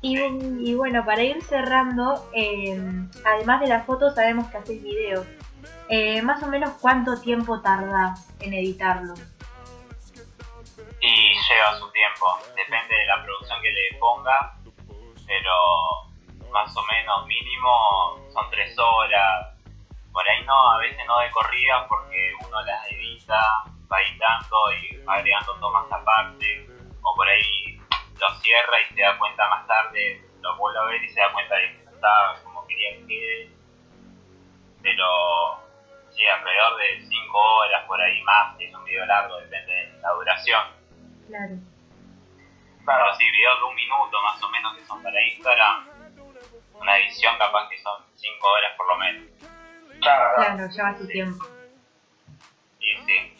Y, 0.02 0.74
bueno, 0.74 1.04
para 1.04 1.22
ir 1.22 1.42
cerrando, 1.42 2.26
eh, 2.34 2.80
además 3.24 3.60
de 3.60 3.66
las 3.66 3.84
fotos, 3.84 4.14
sabemos 4.14 4.48
que 4.48 4.56
haces 4.56 4.82
videos. 4.82 5.26
Eh, 5.88 6.22
más 6.22 6.42
o 6.42 6.46
menos 6.46 6.70
cuánto 6.80 7.20
tiempo 7.20 7.60
tardás 7.60 8.32
en 8.40 8.54
editarlo. 8.54 9.12
Y 11.00 11.32
lleva 11.32 11.78
su 11.78 11.90
tiempo, 11.90 12.38
depende 12.56 12.94
de 12.94 13.06
la 13.06 13.22
producción 13.24 13.60
que 13.60 13.70
le 13.70 13.98
ponga, 13.98 14.54
pero 15.26 16.50
más 16.50 16.74
o 16.76 16.82
menos 16.84 17.26
mínimo 17.26 18.20
son 18.32 18.50
tres 18.50 18.78
horas. 18.78 19.54
Por 20.12 20.28
ahí 20.28 20.44
no, 20.44 20.70
a 20.72 20.78
veces 20.78 21.04
no 21.06 21.18
de 21.18 21.30
corrida 21.30 21.86
porque 21.88 22.32
uno 22.46 22.62
las 22.62 22.90
edita, 22.90 23.40
va 23.90 23.96
editando 24.02 24.56
y 24.80 25.02
agregando 25.06 25.54
tomas 25.56 25.86
aparte, 25.90 26.66
o 27.02 27.14
por 27.14 27.28
ahí 27.28 27.69
lo 28.20 28.30
cierra 28.40 28.80
y 28.80 28.94
se 28.94 29.00
da 29.00 29.18
cuenta 29.18 29.48
más 29.48 29.66
tarde, 29.66 30.22
lo 30.40 30.56
vuelve 30.56 30.78
a 30.78 30.84
ver 30.84 31.02
y 31.02 31.08
se 31.08 31.20
da 31.20 31.32
cuenta 31.32 31.56
de 31.56 31.76
que 31.76 31.84
no 31.84 31.90
estaba 31.92 32.36
como 32.42 32.66
quería 32.66 32.96
que 32.96 33.06
quede. 33.06 33.50
Pero 34.82 35.06
sí, 36.10 36.26
alrededor 36.26 36.76
de 36.76 37.06
5 37.08 37.38
horas 37.38 37.84
por 37.86 38.00
ahí 38.00 38.22
más, 38.22 38.60
es 38.60 38.74
un 38.74 38.84
video 38.84 39.06
largo, 39.06 39.36
depende 39.38 39.72
de 39.72 40.00
la 40.00 40.12
duración. 40.12 40.62
Claro. 41.28 41.54
Pero 42.86 43.14
sí, 43.16 43.30
videos 43.30 43.58
de 43.60 43.64
un 43.66 43.74
minuto 43.74 44.22
más 44.22 44.42
o 44.42 44.48
menos 44.48 44.76
que 44.76 44.84
son 44.84 45.02
para 45.02 45.22
Instagram, 45.22 45.88
una 46.74 46.98
edición 46.98 47.38
capaz 47.38 47.68
que 47.68 47.78
son 47.78 48.02
5 48.14 48.46
horas 48.46 48.72
por 48.76 48.86
lo 48.86 48.96
menos. 48.96 49.30
Claro, 50.00 50.68
lleva 50.68 50.98
su 50.98 51.06
tiempo. 51.06 51.44
Y 52.80 52.96
sí, 53.04 53.36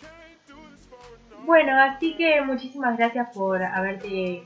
Bueno, 1.38 1.80
así 1.82 2.16
que 2.16 2.42
muchísimas 2.42 2.98
gracias 2.98 3.34
por 3.34 3.62
haberte 3.62 4.44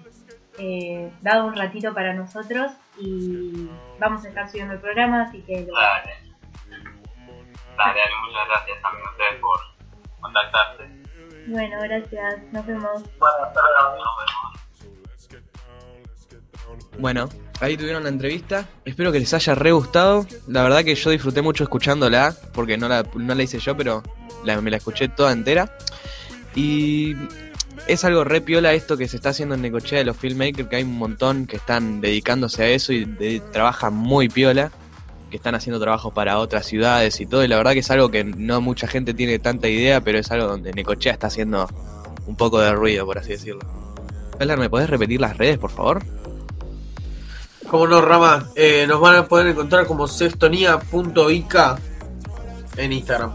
eh, 0.59 1.11
dado 1.23 1.47
un 1.47 1.55
ratito 1.57 1.93
para 1.95 2.13
nosotros 2.15 2.73
y 2.99 3.69
vamos 3.99 4.25
a 4.25 4.29
estar 4.29 4.49
subiendo 4.49 4.75
el 4.75 4.81
programa, 4.81 5.23
así 5.23 5.41
que 5.43 5.67
lo- 5.67 5.75
dale. 5.75 6.15
Dale, 7.77 7.99
dale, 8.01 8.13
muchas 8.27 8.47
gracias 8.49 8.83
también 8.83 9.07
a 9.07 9.11
ustedes 9.11 9.41
por 9.41 9.59
contactarse. 10.21 10.85
Bueno, 11.49 11.77
gracias, 11.83 12.43
nos 12.53 12.67
vemos. 12.67 13.03
Bueno, 13.19 13.35
hasta 13.45 13.61
luego. 13.61 14.05
Nos 14.05 14.17
vemos. 14.19 14.55
Bueno, 16.99 17.29
ahí 17.61 17.77
tuvieron 17.77 18.05
la 18.05 18.09
entrevista. 18.09 18.67
Espero 18.85 19.11
que 19.13 19.19
les 19.19 19.35
haya 19.35 19.55
re 19.55 19.73
gustado. 19.73 20.25
La 20.47 20.63
verdad 20.63 20.85
que 20.85 20.95
yo 20.95 21.11
disfruté 21.11 21.43
mucho 21.43 21.65
escuchándola, 21.65 22.33
porque 22.53 22.79
no 22.79 22.89
la, 22.89 23.05
no 23.15 23.35
la 23.35 23.43
hice 23.43 23.59
yo, 23.59 23.77
pero 23.77 24.03
la- 24.45 24.61
me 24.61 24.71
la 24.71 24.77
escuché 24.77 25.09
toda 25.09 25.33
entera. 25.33 25.77
Y 26.55 27.15
es 27.87 28.05
algo 28.05 28.25
re 28.25 28.41
piola 28.41 28.73
esto 28.73 28.97
que 28.97 29.09
se 29.09 29.17
está 29.17 29.31
haciendo 29.31 29.55
en 29.55 29.63
Necochea 29.63 29.99
de 29.99 30.05
los 30.05 30.17
filmmakers, 30.17 30.69
que 30.69 30.77
hay 30.77 30.83
un 30.83 30.97
montón 30.99 31.47
que 31.47 31.57
están 31.57 32.01
dedicándose 32.01 32.63
a 32.65 32.69
eso 32.69 32.93
y 32.93 33.05
de- 33.05 33.41
trabajan 33.53 33.95
muy 33.95 34.29
piola, 34.29 34.71
que 35.31 35.37
están 35.37 35.55
haciendo 35.55 35.81
trabajos 35.81 36.13
para 36.13 36.39
otras 36.39 36.65
ciudades 36.67 37.21
y 37.21 37.27
todo. 37.27 37.45
Y 37.45 37.49
la 37.49 37.57
verdad 37.57 37.73
que 37.73 37.81
es 37.81 37.91
algo 37.91 38.11
que 38.11 38.25
no 38.25 38.61
mucha 38.61 38.87
gente 38.87 39.15
tiene 39.15 39.39
tanta 39.39 39.69
idea, 39.69 40.01
pero 40.01 40.19
es 40.19 40.31
algo 40.31 40.47
donde 40.47 40.73
Necochea 40.73 41.13
está 41.13 41.27
haciendo 41.27 41.69
un 42.27 42.37
poco 42.37 42.61
de 42.61 42.73
ruido, 42.73 43.05
por 43.05 43.19
así 43.19 43.31
decirlo. 43.31 43.61
Pelar, 44.39 44.59
¿me 44.59 44.71
podés 44.71 44.89
repetir 44.91 45.21
las 45.21 45.37
redes, 45.37 45.59
por 45.59 45.71
favor? 45.71 46.03
Como 47.69 47.87
no, 47.87 48.01
Rama, 48.01 48.51
eh, 48.57 48.85
nos 48.89 49.01
van 49.01 49.17
a 49.17 49.27
poder 49.27 49.49
encontrar 49.49 49.87
como 49.87 50.07
sextonía.ik 50.07 51.55
en 52.77 52.93
Instagram. 52.93 53.33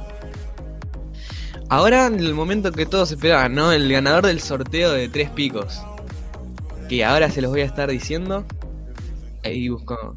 Ahora 1.69 2.07
el 2.07 2.33
momento 2.33 2.71
que 2.71 2.87
todos 2.87 3.11
esperaban, 3.11 3.53
¿no? 3.53 3.71
El 3.71 3.91
ganador 3.91 4.25
del 4.25 4.41
sorteo 4.41 4.91
de 4.91 5.07
tres 5.07 5.29
picos. 5.29 5.79
Que 6.89 7.05
ahora 7.05 7.29
se 7.29 7.43
los 7.43 7.51
voy 7.51 7.61
a 7.61 7.65
estar 7.65 7.91
diciendo. 7.91 8.43
Ahí 9.43 9.69
busco. 9.69 10.15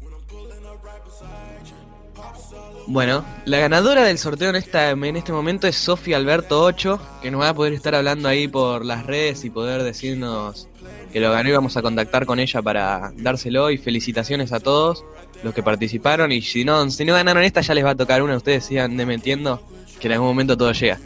Bueno, 2.87 3.23
la 3.45 3.59
ganadora 3.59 4.03
del 4.03 4.17
sorteo 4.17 4.49
en, 4.49 4.55
esta, 4.55 4.89
en 4.89 5.15
este 5.15 5.31
momento 5.31 5.67
es 5.67 5.77
Sofía 5.77 6.17
Alberto 6.17 6.61
8, 6.63 6.99
que 7.21 7.31
nos 7.31 7.41
va 7.41 7.49
a 7.49 7.53
poder 7.53 7.71
estar 7.71 7.95
hablando 7.95 8.27
ahí 8.27 8.47
por 8.47 8.83
las 8.83 9.05
redes 9.05 9.45
y 9.45 9.49
poder 9.49 9.83
decirnos 9.83 10.67
que 11.13 11.19
lo 11.19 11.31
ganó 11.31 11.47
y 11.49 11.53
vamos 11.53 11.77
a 11.77 11.81
contactar 11.81 12.25
con 12.25 12.39
ella 12.39 12.61
para 12.61 13.13
dárselo 13.15 13.69
y 13.69 13.77
felicitaciones 13.77 14.51
a 14.51 14.59
todos 14.59 15.05
los 15.43 15.53
que 15.53 15.63
participaron 15.63 16.31
y 16.31 16.41
si 16.41 16.65
no, 16.65 16.89
si 16.89 17.05
no 17.05 17.13
ganaron 17.13 17.43
esta 17.43 17.61
ya 17.61 17.73
les 17.73 17.85
va 17.85 17.91
a 17.91 17.95
tocar 17.95 18.21
una, 18.21 18.35
ustedes 18.35 18.65
sigan 18.65 18.95
metiendo 18.95 19.61
que 19.99 20.07
en 20.07 20.13
algún 20.13 20.27
momento 20.27 20.57
todo 20.57 20.71
llega. 20.73 20.99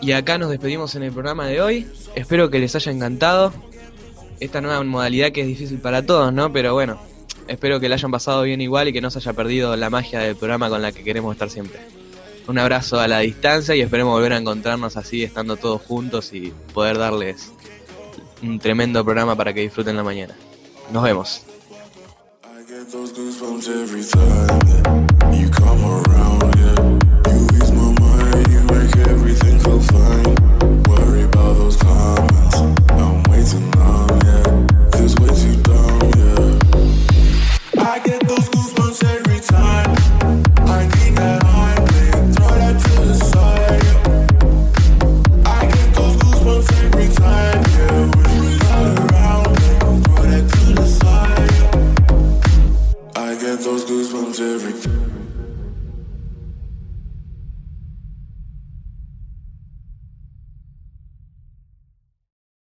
Y 0.00 0.12
acá 0.12 0.38
nos 0.38 0.50
despedimos 0.50 0.94
en 0.94 1.02
el 1.02 1.12
programa 1.12 1.46
de 1.46 1.60
hoy, 1.60 1.86
espero 2.14 2.50
que 2.50 2.58
les 2.58 2.74
haya 2.76 2.92
encantado 2.92 3.52
esta 4.40 4.60
nueva 4.60 4.82
modalidad 4.84 5.32
que 5.32 5.40
es 5.40 5.46
difícil 5.46 5.78
para 5.78 6.04
todos, 6.04 6.32
¿no? 6.32 6.52
Pero 6.52 6.74
bueno, 6.74 7.00
espero 7.48 7.80
que 7.80 7.88
la 7.88 7.94
hayan 7.94 8.10
pasado 8.10 8.42
bien 8.42 8.60
igual 8.60 8.88
y 8.88 8.92
que 8.92 9.00
no 9.00 9.10
se 9.10 9.18
haya 9.18 9.32
perdido 9.32 9.74
la 9.76 9.90
magia 9.90 10.20
del 10.20 10.36
programa 10.36 10.68
con 10.68 10.82
la 10.82 10.92
que 10.92 11.02
queremos 11.02 11.32
estar 11.32 11.50
siempre. 11.50 11.80
Un 12.46 12.58
abrazo 12.58 13.00
a 13.00 13.08
la 13.08 13.20
distancia 13.20 13.74
y 13.74 13.80
esperemos 13.80 14.12
volver 14.12 14.32
a 14.34 14.36
encontrarnos 14.36 14.96
así, 14.96 15.24
estando 15.24 15.56
todos 15.56 15.82
juntos 15.82 16.32
y 16.32 16.52
poder 16.72 16.98
darles 16.98 17.52
un 18.42 18.58
tremendo 18.58 19.04
programa 19.04 19.34
para 19.34 19.52
que 19.52 19.62
disfruten 19.62 19.96
la 19.96 20.04
mañana. 20.04 20.34
Nos 20.92 21.02
vemos. 21.02 21.42